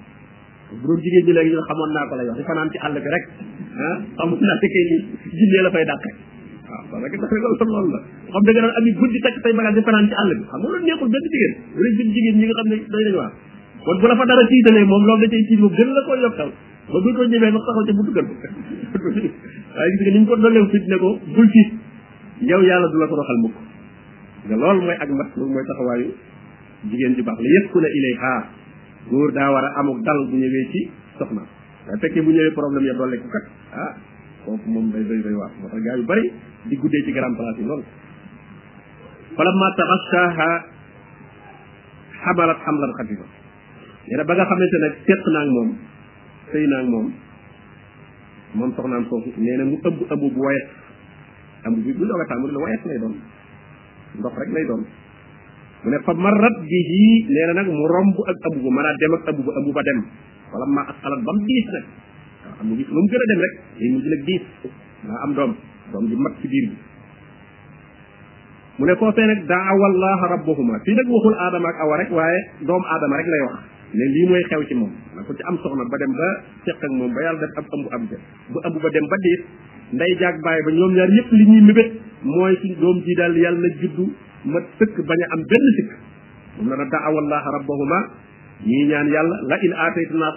bu 0.80 0.84
doon 0.88 1.00
jigéen 1.04 1.26
ñi 1.28 1.34
léegi 1.36 1.52
ñun 1.52 1.64
xamoon 1.68 1.90
naa 1.96 2.06
ko 2.08 2.16
lay 2.16 2.26
wax 2.30 2.38
di 2.40 2.46
fanaan 2.48 2.70
ci 2.72 2.78
àll 2.80 2.94
bi 2.96 3.10
rek 3.14 3.24
ah 3.86 3.96
xamoon 4.18 4.40
naa 4.40 4.56
ne 4.62 4.68
kay 4.74 4.84
jinnee 5.40 5.62
la 5.66 5.70
fay 5.76 5.86
dàq 5.90 6.02
waaw 6.68 6.84
kon 6.92 7.00
rek 7.04 7.14
tax 7.22 7.32
loolu 7.74 7.92
la 7.96 8.00
xam 8.34 8.42
da 8.46 8.52
nga 8.52 8.62
daan 8.64 8.74
am 8.80 8.86
yi 8.88 8.92
guddi 9.00 9.20
takk 9.26 9.36
say 9.44 9.52
bagage 9.60 9.76
di 9.76 9.82
fanaan 9.88 10.06
ci 10.10 10.16
àll 10.22 10.32
bi 10.40 10.44
xam 10.50 10.58
nga 10.62 10.68
loolu 10.72 10.80
neexul 10.88 11.10
benn 11.14 11.26
jigéen 11.32 11.54
wala 11.76 11.90
benn 12.00 12.10
jigéen 12.16 12.36
ñi 12.40 12.46
nga 12.48 12.56
xam 12.60 12.68
ne 12.72 12.76
doy 12.92 13.04
nañu 13.08 13.28
bu 14.02 14.08
la 14.12 14.16
fa 14.20 14.26
dara 14.30 14.44
tiitalee 14.50 14.86
moom 14.92 15.04
loolu 15.10 15.22
da 15.22 15.28
cay 15.34 15.44
tiit 15.50 15.60
moom 15.64 15.74
gën 15.78 15.90
la 15.96 16.02
ko 16.08 16.12
yokkal 16.24 16.50
ba 16.92 16.98
bu 17.04 17.10
ko 17.18 17.22
ñëwee 17.32 17.52
nag 17.56 17.62
taxaw 17.68 17.84
ca 17.88 17.94
bu 17.98 18.02
dugal 18.08 18.26
waaye 19.76 19.92
gis 20.00 20.12
ko 20.28 20.34
dolew 20.44 20.66
fit 20.72 20.86
ne 20.92 20.98
ko 21.04 21.10
bul 21.36 21.48
tiit 21.54 21.70
yow 22.50 22.62
yàlla 22.68 22.88
la 23.02 23.08
ko 23.12 23.18
doxal 23.20 23.40
mukk 23.46 23.58
nga 24.48 24.56
loolu 24.58 24.80
mooy 24.86 24.96
ak 24.98 25.10
mat 25.12 25.30
loolu 25.38 25.50
mooy 25.54 25.66
taxawaayu 25.70 26.10
jigéen 26.90 27.14
ju 27.16 27.22
baax 27.26 27.38
la 27.40 27.48
yëpp 27.56 27.66
ku 27.70 27.78
ne 27.80 27.88
ilayha 27.98 28.34
góor 29.10 29.30
daa 29.36 29.50
war 29.54 29.64
a 29.64 29.72
amuk 29.80 30.00
dal 30.02 30.20
bu 30.30 30.36
ñëwee 30.38 30.66
ci 30.74 30.80
soxna 31.18 31.44
waaye 31.86 32.00
fekkee 32.02 32.24
bu 32.26 32.32
ñëwee 32.34 32.54
problème 32.58 32.86
ya 32.90 32.96
doole 32.98 33.18
ku 33.22 33.28
kat 33.30 33.46
ah 33.74 33.92
kooku 34.46 34.68
moom 34.74 34.88
day 34.92 35.04
doy 35.04 35.22
doy 35.22 35.36
waar 35.38 35.52
moo 35.62 35.70
tax 35.70 35.82
gaa 35.82 35.98
yu 35.98 36.04
bari 36.06 36.34
di 36.66 36.76
guddee 36.76 37.04
ci 37.06 37.12
grand 37.12 37.36
place 37.38 37.60
yi 37.62 37.66
loolu 37.70 37.84
falamma 39.38 39.68
taxashaha 39.78 40.50
ba 42.38 42.44
nga 42.48 42.56
xamante 44.50 44.78
nag 44.82 44.94
teq 45.06 45.24
naa 45.34 45.46
moom 45.56 45.70
sëy 46.52 46.66
naa 46.68 46.84
moom 46.84 47.08
moom 48.58 48.72
soxnaam 48.76 49.04
foofu 49.06 49.28
nee 49.38 49.58
na 49.58 49.64
mu 49.66 49.76
ëmb 49.86 49.98
ëmb 50.12 50.24
bu 50.34 50.40
wayet 50.46 50.68
ëmb 51.66 51.76
bu 51.86 51.92
doog 52.06 52.62
wayet 52.66 52.84
lay 52.90 52.98
doon 53.00 53.16
ndox 54.20 54.34
rek 54.36 54.52
lay 54.52 54.66
doon 54.68 54.84
mu 55.82 55.88
ne 55.90 55.98
fa 56.06 56.14
marat 56.14 56.56
bihi 56.68 57.26
nee 57.32 57.46
na 57.48 57.54
nag 57.64 57.70
mu 57.72 57.86
romb 57.88 58.16
ak 58.28 58.36
abu 58.52 58.60
ba 58.66 58.70
maanaam 58.80 58.98
dem 59.00 59.14
ak 59.16 59.26
abu 59.32 59.42
ba 59.48 59.52
abu 59.62 59.72
ba 59.72 59.82
dem 59.88 60.00
wala 60.52 60.66
ma 60.68 60.82
asalat 60.92 61.20
ba 61.26 61.32
mu 61.36 61.42
diis 61.48 61.66
nag 61.76 61.86
waaw 62.44 62.54
am 62.62 62.66
na 62.68 62.74
gis 62.76 62.88
lu 62.94 63.00
mu 63.02 63.08
gën 63.10 63.22
a 63.22 63.24
nag 63.32 63.42
diis 64.28 64.44
daa 65.08 65.20
am 65.26 65.32
doom 65.38 65.52
doom 65.94 66.04
ji 66.12 66.16
mat 66.20 66.34
fii 66.44 66.64
nag 68.84 69.00
waxul 71.12 71.36
aadama 71.40 71.68
ak 71.72 71.78
awa 71.88 71.94
rek 72.04 72.12
waaye 72.12 72.40
doomu 72.68 72.86
aadama 72.92 73.14
rek 73.20 73.28
lay 73.34 73.42
wax 73.48 73.58
ne 73.96 74.04
lii 74.14 74.26
mooy 74.30 74.44
xew 74.52 74.62
ci 74.68 74.74
moom 74.76 74.92
na 75.16 75.20
ko 75.24 75.30
ci 75.34 75.44
am 75.48 75.56
soxna 75.64 75.84
ba 75.88 75.98
dem 75.98 76.14
ba 76.20 76.28
seq 76.68 76.78
ak 76.84 76.92
moom 77.00 77.12
ba 77.16 77.20
yàlla 77.26 77.40
def 77.42 77.54
ab 77.58 77.66
ëmb 77.74 77.86
ab 77.96 78.02
bu 78.52 78.58
ëmb 78.68 78.78
ba 78.84 78.90
dem 78.94 79.06
ba 79.12 79.18
diis 79.26 79.42
nday 79.96 80.12
jaag 80.20 80.36
bàyyi 80.46 80.62
ba 80.66 80.70
ñoom 80.72 80.92
ñaar 80.96 81.12
yëpp 81.18 81.30
li 81.38 81.46
ñuy 81.52 81.62
mébét 81.68 81.90
mooy 82.24 82.58
suñ 82.62 82.76
doom 82.80 83.02
ji 83.04 83.14
daal 83.18 83.38
yàlla 83.38 83.60
na 83.60 83.70
juddu 83.82 84.06
ma 84.46 84.60
tëkk 84.80 84.96
bañ 85.08 85.20
a 85.22 85.28
am 85.34 85.42
benn 85.52 85.66
sikk 85.78 85.90
moom 86.58 86.70
la 86.70 86.76
na 86.78 86.86
daawallah 86.90 87.44
rabbahuma 87.58 88.00
ñii 88.66 88.86
ñaan 88.90 89.08
yàlla 89.10 89.36
la 89.48 89.58
in 89.62 89.74
aataytuna 89.74 90.28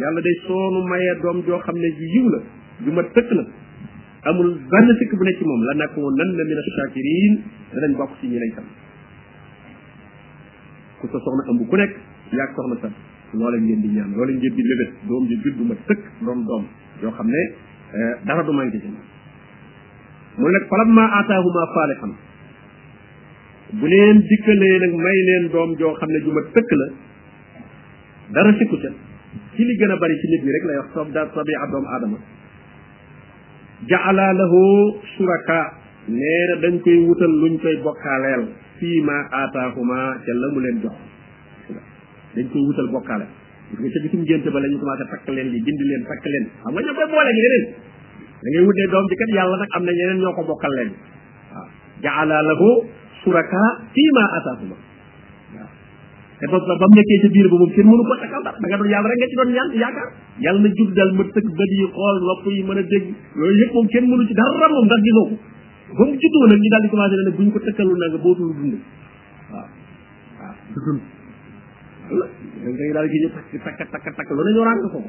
yàlla 0.00 0.20
day 0.20 0.34
soonu 0.46 0.86
mayee 0.88 1.14
doom 1.22 1.42
joo 1.46 1.58
xam 1.60 1.76
ne 1.78 1.88
ju 1.96 2.04
yiw 2.14 2.28
la 2.30 2.38
ju 2.84 2.92
ma 2.92 3.02
tëkk 3.02 3.30
la 3.32 3.44
amul 4.30 4.48
benn 4.70 4.88
sikk 4.98 5.12
bu 5.18 5.24
ne 5.24 5.32
ci 5.38 5.44
moom 5.44 5.62
la 5.64 5.74
nakuunanna 5.74 6.42
mina 6.44 6.62
shaakiriin 6.76 7.34
danañ 7.72 7.94
bokk 7.96 8.12
ci 8.20 8.26
ñi 8.26 8.38
lay 8.38 8.52
tam 8.56 8.64
ku 11.00 11.08
ku 11.68 11.76
nekk 11.76 11.94
yaa 12.30 12.48
soxna 12.54 12.76
tam 12.82 12.92
loola 13.32 13.56
ngeen 13.56 13.80
di 13.80 13.88
ñaan 13.88 14.10
loola 14.16 14.32
ngeen 14.32 14.54
di 14.54 14.62
lébét 14.62 14.92
doom 15.08 15.26
ji 15.28 15.40
juddu 15.42 15.62
ma 15.64 15.74
tëkk 15.88 16.02
doom 16.24 16.44
doom 16.44 16.64
yoo 17.02 17.10
xam 17.12 17.26
ne 17.28 17.42
eh, 17.96 18.14
dara 18.24 18.42
du 18.42 18.52
manqué 18.52 18.78
ci 18.80 18.88
mu 20.38 20.46
ne 20.48 20.52
nag 20.56 20.64
falamma 20.70 21.04
aataahuma 21.18 21.62
saalihan 21.76 22.12
bu 23.80 23.86
leen 23.92 24.16
dikkalee 24.30 24.74
nag 24.84 24.92
may 25.06 25.18
leen 25.28 25.44
doom 25.54 25.70
joo 25.80 25.92
xam 26.00 26.08
ne 26.14 26.18
ju 26.24 26.30
ma 26.36 26.40
tëkk 26.56 26.70
la 26.80 26.86
dara 28.36 28.50
sikku 28.60 28.76
ca 28.84 28.90
ci 29.54 29.62
li 29.68 29.74
gën 29.80 29.92
a 29.92 29.96
bari 30.00 30.16
ci 30.22 30.26
nit 30.32 30.42
yi 30.46 30.50
rek 30.56 30.64
lay 30.68 30.76
wax 30.80 30.88
soob 30.94 31.08
daal 31.14 31.28
sabia 31.34 31.66
doomu 31.72 31.88
aadama 31.96 32.18
jaala 33.92 34.26
lahu 34.40 34.60
suraka 35.16 35.60
nee 36.18 36.44
na 36.50 36.54
dañ 36.64 36.74
koy 36.84 36.96
wutal 37.06 37.34
luñ 37.42 37.54
koy 37.62 37.76
bokkaaleel 37.84 38.44
fii 38.78 38.98
ma 39.08 39.16
aataahuma 39.40 40.00
ca 40.24 40.30
la 40.40 40.46
mu 40.54 40.60
leen 40.64 40.76
jox 40.82 40.96
dañ 42.34 42.46
koy 42.52 42.62
wutal 42.68 42.88
bokkaale 42.96 43.26
gis 43.72 43.78
nga 43.80 43.88
ca 43.92 43.98
gisum 44.04 44.22
ngénte 44.26 44.48
ba 44.54 44.58
la 44.62 44.68
ñu 44.70 44.78
commencé 44.80 45.04
takk 45.12 45.26
leen 45.36 45.48
li 45.52 45.58
dindi 45.66 45.84
leen 45.90 46.02
takk 46.10 46.24
leen 46.32 46.44
xam 46.62 46.70
nga 46.72 46.80
ñoo 46.86 46.94
koy 46.98 47.08
boole 47.12 47.32
gi 47.38 47.42
leneen 47.46 47.68
da 48.42 48.48
ngay 48.50 48.64
wutee 48.66 48.86
doom 48.92 49.04
ji 49.10 49.14
kat 49.22 49.30
yàlla 49.38 49.56
nag 49.62 49.70
am 49.78 49.82
na 49.86 49.92
ñeneen 49.98 50.18
ñoo 50.22 50.34
ko 50.34 50.42
bokkal 50.50 50.72
leen 50.76 50.90
waaw 51.54 51.66
jaala 52.02 52.36
lahu 52.50 52.68
suraka 53.22 53.62
fii 53.94 54.10
ma 54.18 54.24
ataakuma 54.38 54.76
te 56.42 56.46
boobu 56.50 56.66
ba 56.66 56.84
mu 56.90 56.94
nekkee 56.98 57.18
ci 57.22 57.28
biir 57.30 57.46
ba 57.46 57.56
moom 57.62 57.70
kenn 57.70 57.86
mënu 57.86 58.02
ko 58.02 58.14
takkal 58.18 58.42
dara 58.42 58.58
da 58.58 58.66
nga 58.66 58.76
doon 58.82 58.90
yàlla 58.90 59.06
rek 59.14 59.18
nga 59.22 59.28
ci 59.30 59.36
doon 59.38 59.50
ñaan 59.54 59.68
yàlla 60.42 60.58
na 60.58 60.68
jub 60.74 60.90
dal 60.90 61.10
mët 61.18 61.28
sëg 61.38 61.46
bët 61.58 61.70
yi 61.78 61.86
xool 61.94 62.16
nopp 62.26 62.44
yi 62.50 62.62
mën 62.66 62.78
a 62.78 62.82
dégg 62.82 63.06
yooyu 63.38 63.58
yëpp 63.62 63.72
moom 63.78 63.86
kenn 63.94 64.06
mënu 64.10 64.22
ci 64.26 64.34
dara 64.34 64.68
moom 64.74 64.86
ndax 64.90 65.00
gisoo 65.06 65.26
ko 65.94 66.02
ba 66.02 66.04
mu 66.10 66.14
juddoo 66.18 67.30
bu 67.36 67.42
ko 67.54 67.58
tëkkalul 67.66 67.96
na 68.02 68.06
nga 68.10 68.18
bootul 68.24 68.50
du 68.58 68.68
dund 70.84 71.00
la 72.96 73.00
gi 73.06 73.18
ñu 73.22 73.28
takk 73.30 73.78
takk 73.78 73.78
takk 73.92 74.06
takk 74.18 74.28
ñu 74.34 74.62
rànk 74.66 74.82
ko 74.90 74.98
ko 74.98 75.00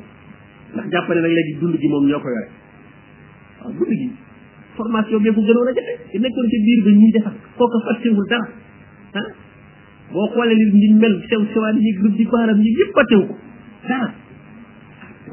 ndax 0.74 0.86
jàpp 0.94 1.08
nag 1.10 1.26
léegi 1.38 1.58
dund 1.62 1.74
gi 1.82 1.88
moom 1.90 2.06
ñoo 2.06 2.20
ko 2.22 2.30
yore 2.30 2.62
waaw 3.64 3.72
guddi 3.80 3.96
gi 4.04 4.08
formation 4.78 5.24
bee 5.26 5.34
ko 5.38 5.42
gënoon 5.48 5.68
a 5.68 5.74
jafe 5.74 5.94
te 6.12 6.20
nekkoon 6.24 6.48
ci 6.50 6.82
ba 6.86 6.90
ñuy 7.00 7.12
defar 7.16 7.34
kooku 7.58 7.80
fàttewul 7.88 8.28
dara 8.28 8.48
ah 9.22 9.28
boo 10.12 10.28
xoolee 10.36 10.56
li 10.56 10.66
ñu 10.72 11.00
mel 11.00 11.16
sew 11.30 11.42
sewaan 11.54 11.78
yi 11.84 11.94
groupe 12.00 12.18
di 12.18 12.26
baaram 12.32 12.60
yi 12.66 12.70
yëpp 12.80 12.94
fàttewu 12.98 13.26
ko 13.26 13.36
dara 13.88 14.10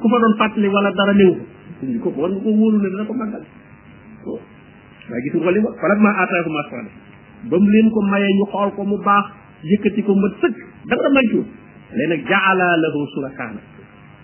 ku 0.02 0.08
fa 0.12 0.16
doon 0.24 0.34
fàttali 0.42 0.68
wala 0.68 0.90
dara 1.00 1.12
néew 1.14 1.32
ko 1.80 1.86
ñu 1.86 1.98
kooku 2.04 2.20
war 2.20 2.30
nga 2.30 2.40
ko 2.44 2.50
wóolu 2.50 2.78
ne 2.82 2.88
dana 2.94 3.04
ko 3.10 3.14
màggal 3.22 3.44
waaye 4.26 5.22
gis 5.26 5.32
nga 5.34 5.42
ko 5.46 5.50
li 5.50 5.60
ma 5.66 5.70
farat 5.80 5.98
maa 6.06 6.14
aataaku 6.22 6.50
maa 6.54 6.64
soxla 6.68 6.90
ba 7.50 7.56
mu 7.58 7.68
leen 7.74 7.90
ko 7.90 7.98
mayee 8.12 8.32
ñu 8.38 8.44
xool 8.52 8.70
ko 8.76 8.82
mu 8.90 8.96
baax 9.04 9.26
yëkkati 9.72 10.00
ko 10.06 10.12
mët 10.14 10.34
sëkk 10.44 10.56
dara 10.88 11.08
mancuur 11.16 11.44
léegi 11.98 12.08
nag 12.12 12.20
jaala 12.30 12.66
lahu 12.84 13.06
surakaana 13.14 13.60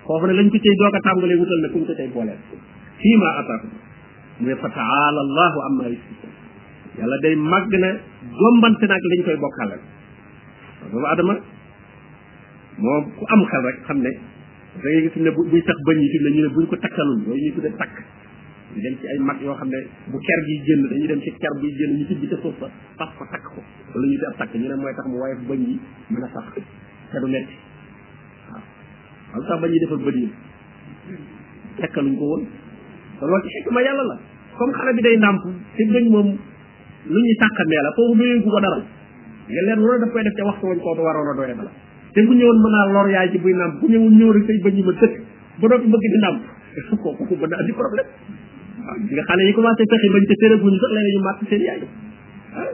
foofu 0.06 0.26
ne 0.26 0.32
lañ 0.38 0.48
ko 0.52 0.58
cay 0.62 0.74
doog 0.78 0.94
a 0.94 1.00
tàmbalee 1.00 1.38
wutal 1.40 1.60
ne 1.62 1.68
kuñ 1.74 1.84
ko 1.86 1.92
cay 1.98 2.08
booleel 2.14 2.38
fii 3.00 3.16
maa 3.18 3.34
ataaku 3.42 3.85
mu 4.40 4.46
ne 4.48 4.54
fa 4.60 4.68
taala 4.68 5.20
allahu 5.26 5.58
amma 5.72 5.84
yusrikun 5.92 6.30
yàlla 6.98 7.16
day 7.24 7.34
màgg 7.36 7.72
na 7.84 7.90
jombante 8.40 8.84
nag 8.92 9.02
lañ 9.10 9.20
koy 9.24 9.36
bokkaalal 9.44 9.80
waaw 9.80 10.92
boobu 10.92 11.06
adama 11.08 11.34
moom 12.78 13.04
ku 13.18 13.24
am 13.32 13.40
xel 13.50 13.62
rek 13.64 13.78
xam 13.86 13.98
ne 14.04 14.10
da 14.12 14.84
ngay 14.92 15.08
gis 15.08 15.16
ne 15.24 15.30
buy 15.32 15.60
tax 15.64 15.78
bañ 15.86 15.98
yi 16.02 16.08
fi 16.12 16.18
ne 16.24 16.28
ñu 16.36 16.42
ne 16.44 16.50
buñ 16.54 16.66
ko 16.68 16.76
takkalul 16.76 17.18
yooyu 17.24 17.40
ñuy 17.44 17.52
tuddee 17.56 17.76
takk 17.80 17.94
ñu 18.74 18.80
dem 18.84 18.94
ci 19.00 19.06
ay 19.08 19.18
mag 19.28 19.38
yoo 19.40 19.56
xam 19.58 19.68
ne 19.72 19.78
bu 20.12 20.16
ker 20.26 20.40
gi 20.46 20.54
génn 20.66 20.82
dañu 20.90 21.06
dem 21.10 21.20
ci 21.24 21.30
ker 21.40 21.52
buy 21.60 21.70
génn 21.78 21.92
ñu 21.98 22.04
tijji 22.08 22.26
te 22.30 22.36
suuf 22.42 22.54
sa 22.60 22.68
fas 22.98 23.10
ko 23.16 23.24
takk 23.32 23.44
ko 23.56 23.60
wala 23.94 24.04
ñu 24.10 24.16
di 24.20 24.24
ab 24.30 24.36
takk 24.40 24.50
ñu 24.60 24.68
ne 24.68 24.76
mooy 24.82 24.92
tax 24.96 25.06
mu 25.12 25.16
woyof 25.22 25.40
bañ 25.48 25.60
yi 25.68 25.74
mën 26.10 26.24
a 26.26 26.28
sax 26.34 26.46
te 27.12 27.16
du 27.22 27.26
metti 27.34 27.56
waaw 28.48 28.64
wala 29.32 29.44
sax 29.48 29.56
bañ 29.62 29.70
defal 29.80 30.00
bëri 30.04 30.20
yi 30.20 30.30
tekkaluñ 31.80 32.16
ko 32.20 32.24
woon 32.32 32.44
te 33.18 33.24
loolu 33.24 33.42
ci 33.42 33.48
xikma 33.56 33.80
yàlla 33.82 34.04
la 34.12 34.16
comme 34.58 34.72
xale 34.72 34.92
bi 34.96 35.00
day 35.02 35.16
ndàmp 35.16 35.40
ci 35.76 35.82
bëñ 35.90 36.04
moom 36.12 36.28
lu 37.08 37.18
ñuy 37.20 37.36
sàqamee 37.40 37.82
la 37.84 37.92
foofu 37.96 38.14
doyee 38.16 38.40
ku 38.44 38.48
ko 38.50 38.60
dara 38.60 38.78
leen 39.48 39.80
loolu 39.80 39.98
daf 40.00 40.10
koy 40.12 40.22
def 40.22 40.34
ca 40.36 40.44
waxtu 40.44 40.66
woon 40.66 40.80
kooku 40.80 41.00
waroon 41.02 41.28
a 41.32 41.34
doyee 41.36 41.56
la 41.56 41.70
te 42.12 42.20
bu 42.22 42.32
ñëwoon 42.32 42.58
mën 42.62 42.70
naa 42.72 42.86
lor 42.92 43.06
bu 43.80 43.86
ñëwoon 43.88 44.12
ñëw 44.18 44.32
rek 44.32 44.44
say 44.46 44.58
bëñ 44.64 44.74
yi 44.76 44.82
ba 44.84 44.92
dootu 45.68 45.88
bëgg 45.88 46.04
di 46.12 46.18
nàmp 46.18 46.42
kooku 47.02 47.22
mën 47.34 47.48
na 47.48 47.56
andi 47.56 49.12
nga 49.12 49.42
yi 49.42 49.52
commencé 49.52 49.82
fexe 49.88 50.08
bañ 50.14 50.22
ca 50.28 50.34
téréguñu 50.40 50.78
sax 50.78 50.90
léegi 50.92 51.10
ñu 51.16 51.22
màtt 51.24 51.40
seen 51.48 51.62
yaay 51.64 51.80
ah 52.54 52.68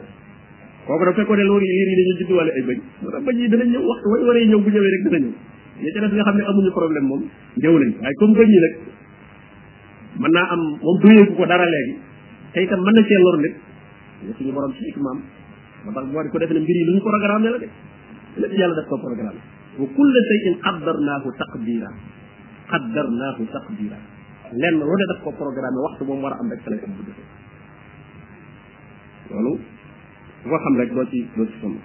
kooku 0.86 1.04
daf 1.06 1.14
fekkoon 1.16 1.38
ne 1.38 1.44
loolu 1.44 1.62
liir 1.64 1.88
yi 1.88 1.94
dañuy 1.96 2.18
judduwaale 2.18 2.50
ay 2.52 2.62
bëñ 2.66 2.78
moo 3.02 3.10
tax 3.10 3.22
bëñ 3.24 3.36
yi 3.38 3.48
danañ 3.48 3.68
ñëw 3.70 3.82
waxtu 3.86 4.06
way 4.10 4.22
waree 4.26 4.46
ñëw 4.48 4.60
rek 4.60 5.02
dana 5.04 5.18
ñëw 5.24 5.32
ñi 5.80 5.92
ca 5.92 6.00
xam 6.26 6.36
ne 6.36 6.42
amuñu 6.44 6.70
problème 6.74 7.06
moom 7.06 7.22
ñëw 7.62 7.74
lañ 7.78 7.90
waaye 8.02 8.14
comme 8.20 8.34
bëñ 8.38 8.48
yi 8.54 8.60
nag 8.66 8.74
mën 10.20 10.32
naa 10.36 10.46
am 10.54 10.62
moom 10.84 10.98
doyeeku 11.02 11.34
ko 11.36 11.44
dara 11.46 11.64
léegi 11.74 11.94
te 12.52 12.60
itam 12.62 12.80
mën 12.84 12.94
na 12.96 13.02
cee 13.08 13.20
lor 13.24 13.36
nit 13.42 13.54
borom 14.54 14.72
ci 14.78 14.92
imaam 14.98 15.20
ba 15.86 15.92
tax 15.96 16.06
boo 16.12 16.22
di 16.22 16.28
ko 16.28 16.38
defe 16.38 16.54
ne 16.54 16.60
mbir 16.60 16.76
yi 16.76 17.00
programme 17.00 17.48
la 17.52 17.58
de 17.58 17.68
lépp 18.40 18.52
yàlla 18.58 18.82
ko 18.88 18.98
programme 18.98 19.40
wa 19.78 19.86
kulla 19.96 20.20
shay'in 20.30 20.54
qaddarnaahu 20.64 21.28
taqdira 23.52 23.98
programme 25.40 25.78
waxtu 25.84 26.04
moom 26.04 26.20
war 26.22 26.32
a 26.32 26.36
am 26.40 26.48
rek 26.50 26.60
salay 26.64 26.80
am 26.86 26.92
bu 26.96 27.02
defee 27.08 27.28
loolu 29.32 29.52
koo 30.44 30.58
xam 30.62 30.74
rek 30.80 30.90
doo 30.94 31.04
ci 31.10 31.20
doo 31.36 31.46
ci 31.46 31.60
sonn 31.60 31.76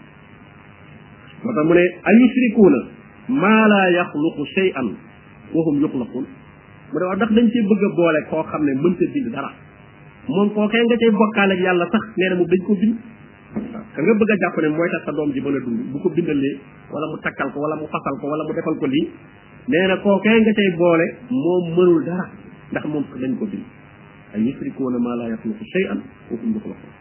moo 5.79 5.89
tax 5.89 6.27
mu 6.91 6.95
def 6.99 7.05
waaw 7.05 7.15
ndax 7.19 7.31
dañ 7.35 7.45
cee 7.53 7.61
bëgg 7.69 7.83
a 7.83 7.95
boole 7.97 8.21
koo 8.29 8.43
xam 8.51 8.61
ne 8.65 8.73
mënta 8.83 9.05
bind 9.13 9.29
dara 9.35 9.51
moom 10.27 10.49
kookee 10.53 10.81
nga 10.87 10.95
cay 10.97 11.11
bokkaale 11.11 11.53
yàlla 11.59 11.85
sax 11.91 12.01
nee 12.17 12.29
na 12.31 12.35
dañ 12.39 12.59
ko 12.67 12.73
bind 12.81 12.95
ka 13.95 14.01
nga 14.01 14.13
bëgg 14.19 14.31
a 14.31 14.37
jàpp 14.43 14.57
ne 14.63 14.67
mooy 14.69 14.89
tax 14.93 15.03
sa 15.05 15.11
doom 15.11 15.29
ji 15.33 15.41
mën 15.41 15.55
a 15.55 15.59
dund 15.59 15.79
bu 15.91 15.99
ko 15.99 16.09
bindalee 16.15 16.55
wala 16.91 17.07
mu 17.11 17.17
takkal 17.23 17.49
ko 17.51 17.59
wala 17.59 17.75
mu 17.75 17.85
fasal 17.91 18.15
ko 18.21 18.25
wala 18.31 18.43
mu 18.47 18.53
defal 18.55 18.75
ko 18.79 18.85
lii 18.85 19.09
nee 19.67 19.87
na 19.87 19.97
kookee 19.97 20.39
nga 20.41 20.53
cay 20.55 20.69
boole 20.79 21.05
moom 21.29 21.65
mënul 21.75 22.03
dara 22.07 22.25
ndax 22.71 22.83
moom 22.85 23.03
dañ 23.19 23.31
ko 23.35 23.45
bind 23.45 23.65
ay 24.35 24.41
yusrikuuna 24.47 24.99
maa 24.99 25.15
laa 25.19 25.29
yaxluqu 25.35 25.63
shay'an 25.73 25.99
wa 26.31 26.37
hum 26.39 26.53
yuxlaquun 26.55 26.93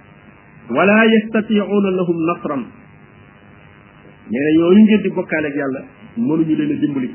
wala 0.70 1.90
lahum 1.98 2.18
nasran 2.26 2.62
nee 4.34 4.50
yooyu 4.58 4.82
ngeen 4.82 5.02
di 5.02 5.08
bokkaale 5.10 5.48
yàlla 5.54 5.80
mënuñu 6.16 6.54
leen 6.58 6.74
a 6.74 6.74
dimbali 6.82 7.10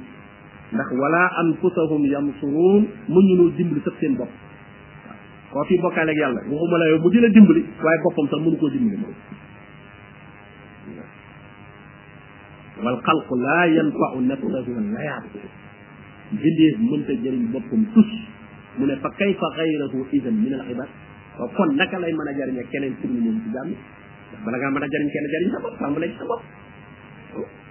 ndax 0.72 0.88
wala 0.96 1.24
anfusahum 1.44 2.02
yansurun 2.08 2.84
mun 3.12 3.26
ñu 3.28 3.36
noo 3.38 3.52
dimbali 3.60 3.82
sax 3.86 3.92
seen 4.00 4.16
bopp 4.16 4.32
koo 5.52 5.64
fi 5.68 5.76
bokkaale 5.84 6.10
ak 6.12 6.18
yàlla 6.22 6.42
waxuma 6.48 6.78
la 6.80 6.86
yow 6.96 7.00
mu 7.04 7.10
di 7.12 7.20
la 7.20 7.30
dimbali 7.36 7.62
waaye 7.84 8.00
boppam 8.06 8.26
sax 8.32 8.40
mënu 8.40 8.56
koo 8.58 8.70
dimbali 8.72 8.98
moom 9.04 9.16
wal 12.88 12.98
xalqu 13.08 13.34
laa 13.44 13.68
yanfau 13.68 14.16
nafsahu 14.24 14.80
nayaat 14.80 15.36
bindéef 16.40 16.76
mënta 16.80 17.14
jëriñ 17.24 17.46
boppam 17.52 17.82
tus 17.94 18.10
mu 18.80 18.86
ne 18.88 18.96
fa 19.04 19.10
kayfa 19.20 19.48
xayrahu 19.60 20.08
idan 20.16 20.36
min 20.44 20.54
al 20.56 20.64
ibad 20.72 20.88
wa 21.40 21.46
kon 21.56 21.76
naka 21.76 22.00
lay 22.00 22.14
mën 22.16 22.28
a 22.32 22.34
jëriñee 22.40 22.66
keneen 22.72 22.94
pour 23.02 23.12
moom 23.12 23.36
ci 23.44 23.52
jàmm 23.52 23.76
ndax 23.76 24.40
bala 24.46 24.58
ngaa 24.58 24.72
mën 24.72 24.84
a 24.84 24.88
jëriñ 24.88 25.10
kenn 25.12 25.26
jëriñ 25.36 25.50
sa 25.52 25.60
bopp 25.68 25.78
tàmbalee 25.84 26.10
ci 26.12 26.18
sa 26.18 26.26
bopp 26.32 26.44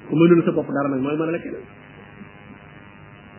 ku 0.09 0.13
mënul 0.19 0.45
sa 0.45 0.53
bopp 0.53 0.69
dara 0.69 0.89
nag 0.93 1.01
mooy 1.01 1.17
mën 1.17 1.29
a 1.29 1.33
la 1.33 1.39
keneen 1.41 1.65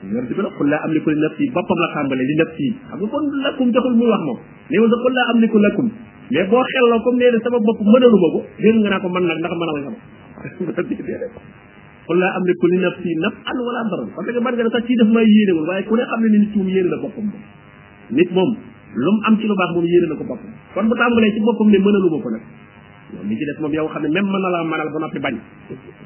yonent 0.04 0.28
bi 0.30 0.34
nag 0.42 0.58
la 0.60 0.78
am 0.82 0.92
liku 0.98 1.10
li 1.14 1.20
nafsi 1.22 1.46
boppam 1.56 1.78
la 1.84 1.88
tàmbale 1.94 2.24
li 2.26 2.36
nafsi 2.42 2.68
xam 2.90 3.00
nga 3.02 3.08
kon 3.08 3.26
lakum 3.46 3.68
joxul 3.76 3.96
muy 4.00 4.10
wax 4.10 4.22
moom 4.26 4.38
néew 4.74 4.84
sa 4.90 4.96
kon 5.04 5.14
la 5.14 5.24
am 5.30 5.38
liku 5.40 5.58
lakum 5.62 5.88
mais 6.32 6.48
boo 6.50 6.62
xelloo 6.62 7.02
comme 7.06 7.18
nee 7.22 7.32
na 7.32 7.38
sama 7.46 7.60
bopp 7.70 7.80
mënalu 7.86 8.18
ma 8.22 8.28
ko 8.36 8.40
déen 8.62 8.76
nga 8.82 8.90
naa 8.90 9.00
ko 9.04 9.08
man 9.14 9.24
nag 9.30 9.38
ndax 9.38 9.54
mënal 9.62 9.78
nga 9.78 9.92
ma 9.94 9.98
qul 12.08 12.18
la 12.18 12.28
amliku 12.38 12.66
li 12.68 12.78
nafsi 12.82 13.10
naf'an 13.22 13.58
wala 13.66 13.80
daran 13.92 14.10
parce 14.18 14.32
que 14.34 14.40
man 14.42 14.54
nga 14.58 14.70
sax 14.74 14.86
ci 14.88 14.94
def 14.98 15.10
may 15.14 15.26
yéene 15.26 15.52
wul 15.58 15.68
waaye 15.70 15.84
ku 15.86 15.96
ne 15.96 16.04
xam 16.10 16.22
ne 16.22 16.38
nit 16.38 16.56
moom 16.58 16.68
yéene 16.68 16.90
la 16.90 16.98
boppam 16.98 17.26
moom 17.30 17.44
nit 18.10 18.30
moom 18.34 18.52
lu 18.98 19.12
mu 19.16 19.20
am 19.28 19.36
ci 19.38 19.46
lu 19.46 19.54
baax 19.54 19.70
moom 19.78 19.86
yéene 19.86 20.08
na 20.10 20.16
ko 20.18 20.24
boppam 20.26 20.50
kon 20.74 20.86
bu 20.90 20.94
tàmbalee 20.98 21.32
ci 21.32 21.40
boppam 21.46 21.70
ne 21.70 21.78
mënaluma 21.78 22.18
ko 22.26 22.30
nag 22.34 22.44
li 23.30 23.38
ci 23.38 23.46
def 23.46 23.60
moom 23.62 23.74
yow 23.78 23.88
xam 23.94 24.02
ne 24.02 24.10
même 24.10 24.26
mën 24.34 24.42
na 24.42 24.50
laa 24.50 24.64
manal 24.66 24.90
ba 24.92 25.00
noppi 25.06 25.20
bañ 25.20 25.38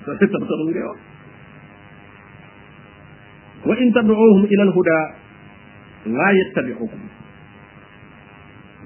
sa 0.03 0.11
sa 0.19 0.55
ngay 0.67 0.83
wax 0.83 0.99
wa 3.65 3.73
in 3.81 3.89
tad'uuhum 3.93 4.41
ila 4.53 4.63
al-hudaa 4.69 5.05
laa 6.17 6.31
yattabi'ukum 6.39 7.01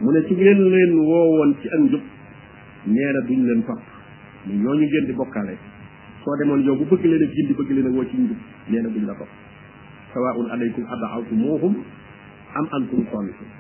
mu 0.02 0.10
ne 0.16 0.20
su 0.28 0.34
ngeen 0.40 0.60
leen 0.74 0.92
woowoon 1.08 1.52
ci 1.62 1.68
ak 1.70 1.80
njub 1.88 2.04
nee 2.96 3.12
na 3.12 3.20
duñ 3.28 3.40
leen 3.48 3.62
topp 3.70 3.84
mu 4.48 4.54
ñooñu 4.64 4.86
ngeen 4.88 5.06
di 5.12 5.14
bokkaale 5.20 5.58
soo 6.24 6.36
demoon 6.42 6.64
yow 6.64 6.76
bu 6.80 6.86
bëgg 6.88 7.04
leen 7.12 7.24
a 7.28 7.28
gindi 7.36 7.54
bëgg 7.60 7.70
leen 7.76 7.88
a 7.92 7.92
woo 7.96 8.06
ci 8.08 8.16
njub 8.18 8.38
nee 8.72 8.82
na 8.82 8.88
duñ 8.90 9.04
la 9.06 9.16
topp 9.20 9.32
sawaa'un 10.16 10.48
alaykum 10.54 10.84
ad'awtumuuhum 10.96 11.74
am 12.56 12.66
antum 12.72 13.04
saamituun 13.04 13.52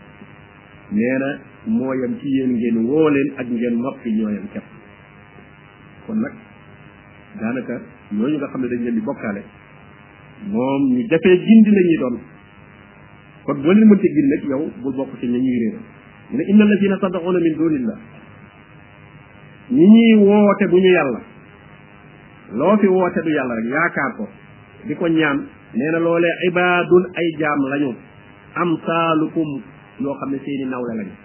nee 0.95 1.27
moo 1.67 1.93
yem 1.99 2.15
ci 2.19 2.27
yéen 2.35 2.55
ngeen 2.55 2.77
woo 2.87 3.09
leen 3.11 3.27
ak 3.37 3.45
ngeen 3.51 3.75
noppi 3.83 4.07
ñoo 4.15 4.31
yem 4.39 4.47
kepp 4.55 4.63
kon 6.07 6.15
nag 6.17 6.31
daanaka 7.39 7.75
ñooñu 8.11 8.37
nga 8.39 8.47
xam 8.47 8.61
ne 8.63 8.67
dañ 8.71 8.81
leen 8.87 8.95
di 8.95 9.01
bokkaale 9.03 9.43
moom 10.47 10.81
ñu 10.95 11.07
jafee 11.09 11.37
gindi 11.45 11.71
la 11.75 11.81
ñuy 11.81 11.97
doon 12.01 12.15
kon 13.45 13.57
boo 13.63 13.71
leen 13.73 13.87
mënte 13.89 14.07
gindi 14.07 14.29
nag 14.33 14.43
yow 14.49 14.63
bu 14.81 14.93
bokk 14.95 15.11
ci 15.19 15.27
ñi 15.27 15.39
ñuy 15.39 15.57
réer 15.59 15.77
mu 16.31 16.37
ne 16.37 16.43
inna 16.51 16.63
alladina 16.63 16.95
sadaquna 17.01 17.39
min 17.39 17.55
dunillah 17.57 17.99
ñi 19.71 19.85
ñuy 19.87 20.13
woote 20.27 20.65
bu 20.71 20.77
ñu 20.77 20.91
yàlla 20.97 21.19
loo 22.53 22.77
fi 22.77 22.87
woote 22.87 23.19
du 23.23 23.29
yàlla 23.29 23.53
rek 23.55 23.65
yaakaar 23.73 24.11
ko 24.17 24.27
di 24.87 24.95
ko 24.95 25.07
ñaan 25.07 25.37
nee 25.75 25.91
na 25.91 25.99
loolee 25.99 26.33
ibaadun 26.47 27.05
ay 27.15 27.27
jaam 27.39 27.59
lañu 27.71 27.93
am 28.55 28.77
saalukum 28.85 29.49
yoo 29.99 30.15
xam 30.19 30.29
ne 30.31 30.39
seeni 30.45 30.65
nawle 30.69 30.93
lañu 30.99 31.15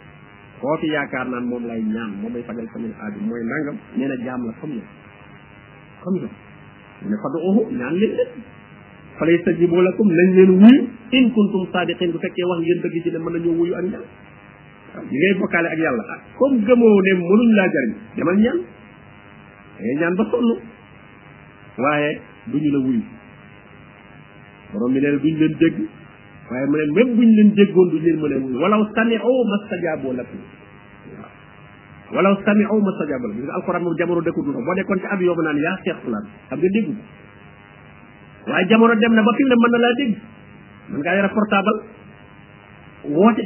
koo 0.60 0.76
fi 0.80 0.86
yaakaar 0.88 1.28
naan 1.28 1.44
moom 1.46 1.64
lay 1.66 1.80
ñaan 1.82 2.10
moom 2.20 2.32
may 2.32 2.42
fajal 2.42 2.66
samay 2.74 2.90
aaju 3.02 3.20
mooy 3.28 3.42
nangam 3.44 3.76
nee 3.96 4.08
na 4.08 4.16
jaam 4.24 4.42
la 4.46 4.52
comme 4.60 4.74
yow 4.74 4.88
comme 6.02 6.18
yow 6.18 6.30
mu 7.02 7.06
ne 7.10 7.16
fadu 7.22 7.38
uhu 7.48 7.60
ñaan 7.78 7.94
leen 7.98 8.14
leen 8.18 8.30
fa 9.18 9.22
lay 9.26 9.36
stajibu 9.46 9.76
lakum 9.78 10.06
nañ 10.10 10.28
leen 10.34 10.50
wuyu 10.58 10.82
in 11.14 11.24
kuntum 11.30 11.70
sadiqin 11.72 12.10
bu 12.10 12.18
fekkee 12.18 12.46
wax 12.50 12.58
ngeen 12.66 12.78
dëgg 12.82 12.96
ci 13.04 13.10
ne 13.14 13.18
mën 13.22 13.32
nañoo 13.38 13.54
wuyu 13.54 13.74
ak 13.78 13.84
ñaan 13.90 14.04
li 15.10 15.14
ngay 15.14 15.32
bokkaale 15.38 15.68
ak 15.70 15.78
yàlla 15.78 16.04
ah 16.14 16.20
comme 16.38 16.58
gëmoo 16.66 16.96
ne 17.02 17.10
mënuñ 17.22 17.50
laa 17.58 17.68
jariñ 17.74 17.94
demal 18.18 18.36
ñaan 18.42 18.58
dangay 19.78 19.94
ñaan 20.00 20.14
ba 20.18 20.24
sonn 20.30 20.48
waaye 21.78 22.10
duñu 22.50 22.70
la 22.74 22.78
wuyu 22.82 23.02
borom 24.72 24.90
bi 24.92 24.98
neen 25.00 25.16
leen 25.22 25.54
dégg 25.62 25.76
waaye 26.50 26.64
mu 26.70 26.76
ne 26.78 26.84
même 26.94 27.12
ñu 27.14 27.22
leen 27.38 27.48
déggoon 27.54 27.86
duñ 27.90 28.02
leen 28.02 28.16
mën 28.18 28.32
a 28.34 28.36
wuyu 28.42 28.58
walaw 28.62 28.82
sami'u 28.98 29.32
mastajaaboo 29.52 30.12
lakum 30.18 30.42
waaw 30.42 31.30
walaw 32.18 32.34
sami'u 32.42 32.76
mastajaaboo 32.82 33.30
lakum 33.30 33.46
alquran 33.62 33.80
moom 33.82 33.94
jamono 33.94 34.20
dëkkul 34.26 34.42
boo 34.50 34.74
nekkoon 34.74 34.98
ci 34.98 35.06
avion 35.06 35.34
bi 35.38 35.42
naan 35.46 35.58
yaa 35.62 35.76
seex 35.86 35.96
fulaan 36.02 36.24
xam 36.50 36.58
nga 36.58 36.70
déggu 36.74 36.94
waaye 38.46 38.66
jamono 38.70 38.94
dem 39.00 39.12
na 39.14 39.22
ba 39.22 39.32
fi 39.36 39.42
mu 39.44 39.48
ne 39.48 39.54
mën 39.58 39.70
na 39.72 39.78
laa 39.78 39.92
dégg 39.98 40.10
mën 40.90 40.98
ngaa 41.00 41.14
yore 41.16 41.28
portable 41.36 41.76
woote 43.14 43.44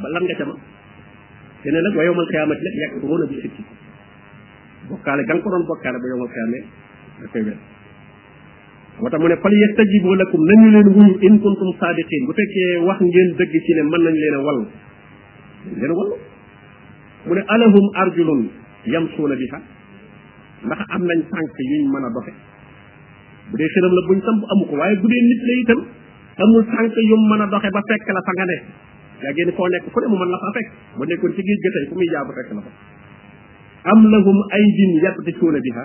ba 0.00 0.08
lan 0.08 0.22
nga 0.24 0.36
cama 0.40 0.54
te 1.62 1.68
ne 1.68 1.78
nag 1.84 1.94
wa 1.96 2.02
yowmal 2.06 2.28
xiyaamati 2.32 2.62
nag 2.64 2.76
yàq 2.82 2.92
ko 3.02 3.06
a 3.20 3.26
bi 3.28 3.36
sikki 3.42 3.62
bokkaale 4.88 5.22
ga 5.28 5.34
ko 5.36 5.46
doon 5.52 5.64
bokkaale 5.68 5.98
ba 6.00 6.06
yowmal 6.12 6.30
xiyaame 6.32 6.58
da 7.28 9.16
koy 9.20 9.28
ne 9.28 9.36
fal 9.42 9.54
yastajibu 9.64 10.10
lakum 10.16 10.40
nañu 10.48 10.68
leen 10.74 10.88
wuyu 10.96 11.12
in 11.26 11.34
kuntum 11.44 11.68
saadiqin 11.80 12.22
bu 12.26 12.32
fekkee 12.38 12.78
wax 12.88 12.98
ngeen 13.02 13.28
dëgg 13.38 13.54
ci 13.66 13.72
ne 13.78 13.82
mën 13.82 14.02
nañ 14.06 14.14
leen 14.22 14.34
a 14.36 14.40
wall 14.46 14.60
dañ 15.80 15.90
a 15.92 15.94
wallu 15.98 16.16
mu 17.26 17.32
ne 17.36 17.42
alahum 17.54 17.86
arjulun 18.02 18.40
yamsuuna 18.92 19.34
biha 19.40 19.58
ndax 20.64 20.80
am 20.94 21.02
nañ 21.08 21.18
tànk 21.30 21.50
yuñ 21.70 21.82
mën 21.92 22.04
a 22.06 22.08
doxe 22.16 22.32
bu 23.50 23.54
dee 23.58 23.68
xëram 23.72 23.92
la 23.96 24.02
buñ 24.08 24.18
samp 24.26 24.40
amu 24.52 24.64
ko 24.70 24.74
waaye 24.80 24.94
bu 25.00 25.06
dee 25.12 25.22
nit 25.28 25.42
la 25.48 25.54
itam 25.62 25.80
amul 26.42 26.62
tànk 26.72 26.92
yum 27.10 27.22
mën 27.30 27.40
a 27.44 27.46
doxe 27.52 27.68
ba 27.76 27.80
fekk 27.88 28.06
la 28.16 28.22
fa 28.26 28.32
nga 28.36 28.46
ne 28.52 28.56
yaa 29.26 29.32
génn 29.38 29.50
foo 29.58 29.66
nekk 29.74 29.86
fu 29.94 29.98
ne 30.00 30.06
mu 30.12 30.16
mën 30.20 30.30
la 30.34 30.38
faa 30.44 30.52
fekk 30.56 30.68
bu 30.98 31.02
nekkoon 31.10 31.32
ci 31.36 31.42
géej 31.48 31.60
ga 31.62 31.68
tey 31.76 31.84
fu 31.90 31.94
muy 32.00 32.08
jaabu 32.14 32.30
fekk 32.38 32.50
na 32.56 32.60
ko 32.66 32.70
am 33.92 34.00
lahum 34.14 34.38
aydin 34.58 34.92
yabtikuuna 35.04 35.58
biha 35.66 35.84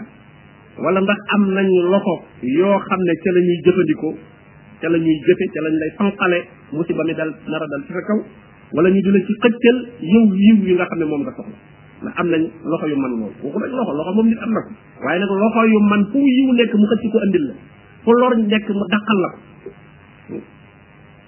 wala 0.86 1.00
ndax 1.06 1.19
am 1.36 1.43
nañ 1.58 1.67
loxo 1.93 2.15
yoo 2.58 2.76
xam 2.89 3.00
ne 3.08 3.13
ca 3.23 3.30
la 3.36 3.39
ñuy 3.47 3.58
jëfandikoo 3.65 4.13
ca 4.82 4.88
la 4.93 4.97
ñuy 5.06 5.15
jëfe 5.28 5.45
ca 5.54 5.60
lañ 5.65 5.76
lay 5.82 5.91
fanqale 5.97 6.39
musiba 6.73 7.04
mi 7.08 7.13
dal 7.19 7.32
nar 7.52 7.62
a 7.65 7.67
dal 7.71 7.82
ci 7.88 7.91
sa 7.95 8.02
kaw 8.10 8.19
wala 8.78 8.88
ñu 8.93 9.00
di 9.06 9.10
la 9.15 9.19
ci 9.28 9.34
xëccal 9.43 9.78
yow 10.13 10.23
yiw 10.45 10.58
yi 10.67 10.73
nga 10.78 10.86
xam 10.89 10.97
ne 11.00 11.06
moom 11.12 11.21
nga 11.23 11.34
soxla 11.38 11.58
ndax 12.02 12.13
am 12.21 12.28
nañ 12.34 12.41
loxo 12.69 12.86
yu 12.91 12.97
man 13.04 13.12
loolu 13.19 13.34
waxu 13.43 13.58
nag 13.62 13.71
loxo 13.78 13.93
loxo 13.97 14.12
moom 14.17 14.28
nit 14.32 14.39
am 14.45 14.52
na 14.56 14.60
ko 14.65 14.71
waaye 15.06 15.17
nag 15.21 15.32
loxo 15.43 15.62
yu 15.71 15.80
man 15.91 16.02
fu 16.12 16.17
yiw 16.38 16.50
nekk 16.60 16.73
mu 16.82 16.86
xëcc 16.91 17.04
ko 17.13 17.17
andil 17.26 17.43
la 17.50 17.54
fu 18.04 18.10
lor 18.21 18.34
nekk 18.52 18.67
mu 18.78 18.86
daqal 18.93 19.19
la 19.26 19.30
ko 19.32 19.39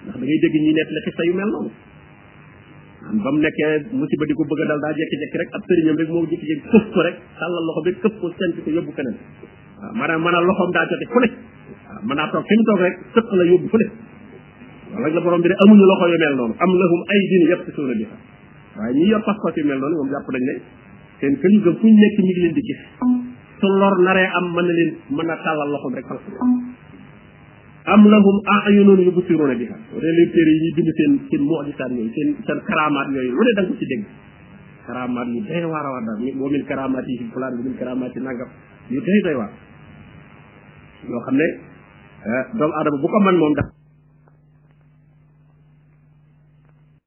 ndax 0.02 0.14
da 0.14 0.18
ngay 0.20 0.38
dégg 0.42 0.56
ñuy 0.64 0.74
nekk 0.78 0.90
la 0.94 1.00
xista 1.06 1.24
yu 1.30 1.34
mel 1.40 1.50
noonu 1.54 1.70
ba 3.18 3.28
mu 3.34 3.38
nekkee 3.42 3.70
musiba 3.98 4.24
di 4.28 4.34
ko 4.36 4.42
bëgg 4.46 4.60
a 4.62 4.66
dal 4.70 4.78
daa 4.84 4.94
jekki-jekki 4.94 5.36
rek 5.42 5.48
ab 5.56 5.62
sëriñam 5.66 5.96
rek 5.98 6.08
moo 6.14 6.26
jekki-jekki 6.30 6.66
këf 6.70 6.86
ko 6.94 7.00
rek 7.06 7.16
tàllal 7.40 7.64
loxo 7.66 7.80
bi 7.86 7.90
këf 8.02 8.14
ko 8.20 8.26
sent 8.38 8.54
ko 8.62 8.68
yóbbu 8.70 8.92
feneen 8.96 9.16
waaw 9.82 9.90
maanaam 9.98 10.26
a 10.26 10.40
loxoom 10.46 10.70
daa 10.76 10.84
jote 10.92 11.04
fu 11.10 11.18
ne 11.24 11.28
waaw 11.34 12.02
mën 12.06 12.14
naa 12.16 12.30
toog 12.30 12.46
fi 12.46 12.54
mu 12.56 12.64
toog 12.68 12.80
la 13.40 13.44
yóbbu 13.50 13.66
bi 13.72 13.78
ne 13.80 13.86
loxo 15.16 15.28
yu 15.42 16.18
mel 16.22 16.34
noonu 16.38 16.54
am 16.64 16.70
lahum 16.80 17.00
ay 17.14 17.20
din 17.32 17.42
yëpp 17.50 17.62
si 17.66 17.70
suuna 17.74 17.94
bi 17.98 18.06
waaye 18.78 18.92
ñi 18.94 19.06
yor 19.12 19.22
pas-pas 19.26 19.54
yu 19.58 19.64
mel 19.66 19.78
noonu 19.82 19.94
moom 20.00 20.10
jàpp 20.14 20.28
nañ 20.30 20.46
fu 21.40 21.46
ñu 21.50 21.58
nekk 22.02 22.16
ñu 22.26 22.32
leen 22.42 22.52
di 22.54 22.62
gis 22.66 22.80
su 23.60 23.66
lor 23.80 23.94
naree 24.06 24.28
am 24.38 24.46
mën 24.54 24.66
na 24.66 24.72
leen 24.78 24.90
mën 25.16 25.28
a 25.34 25.34
tàllal 25.44 25.70
loxoom 25.74 25.92
rek 25.98 26.06
am 27.86 28.00
lahum 28.04 28.36
ayunun 28.44 29.00
yubsiruna 29.08 29.56
biha 29.56 29.76
wala 29.94 30.08
les 30.12 30.28
téere 30.34 30.50
yi 30.52 30.58
ñuy 30.60 30.72
bind 30.76 30.90
seen 30.98 31.12
seen 31.30 31.42
mujisaat 31.48 31.90
yooyu 31.96 32.12
seen 32.16 32.28
seen 32.44 32.58
karamaat 32.68 33.08
yooyu 33.14 33.32
lu 33.32 33.40
ne 33.46 33.52
da 33.56 33.62
nga 33.62 33.68
ko 33.68 33.74
ci 33.80 33.84
dégg 33.90 34.02
karamaat 34.86 35.28
yu 35.32 35.40
doy 35.48 35.64
waar 35.72 35.86
a 35.86 35.90
war 35.94 36.02
daal 36.04 36.20
wa 36.40 36.48
min 36.52 36.64
karamaat 36.68 37.04
yi 37.08 37.14
si 37.20 37.24
fulaan 37.32 37.56
wa 37.56 37.62
min 37.64 37.76
karamaat 37.80 38.12
yi 38.16 38.20
nangam 38.20 38.50
yu 38.92 39.00
doy 39.00 39.18
doy 39.24 39.36
waar 39.40 39.50
yoo 41.08 41.20
xam 41.24 41.36
ne 41.40 41.46
eh, 42.28 42.42
doomu 42.58 42.74
aadama 42.76 43.00
bu 43.00 43.08
ko 43.08 43.18
man 43.24 43.36
moom 43.40 43.54
daf 43.56 43.79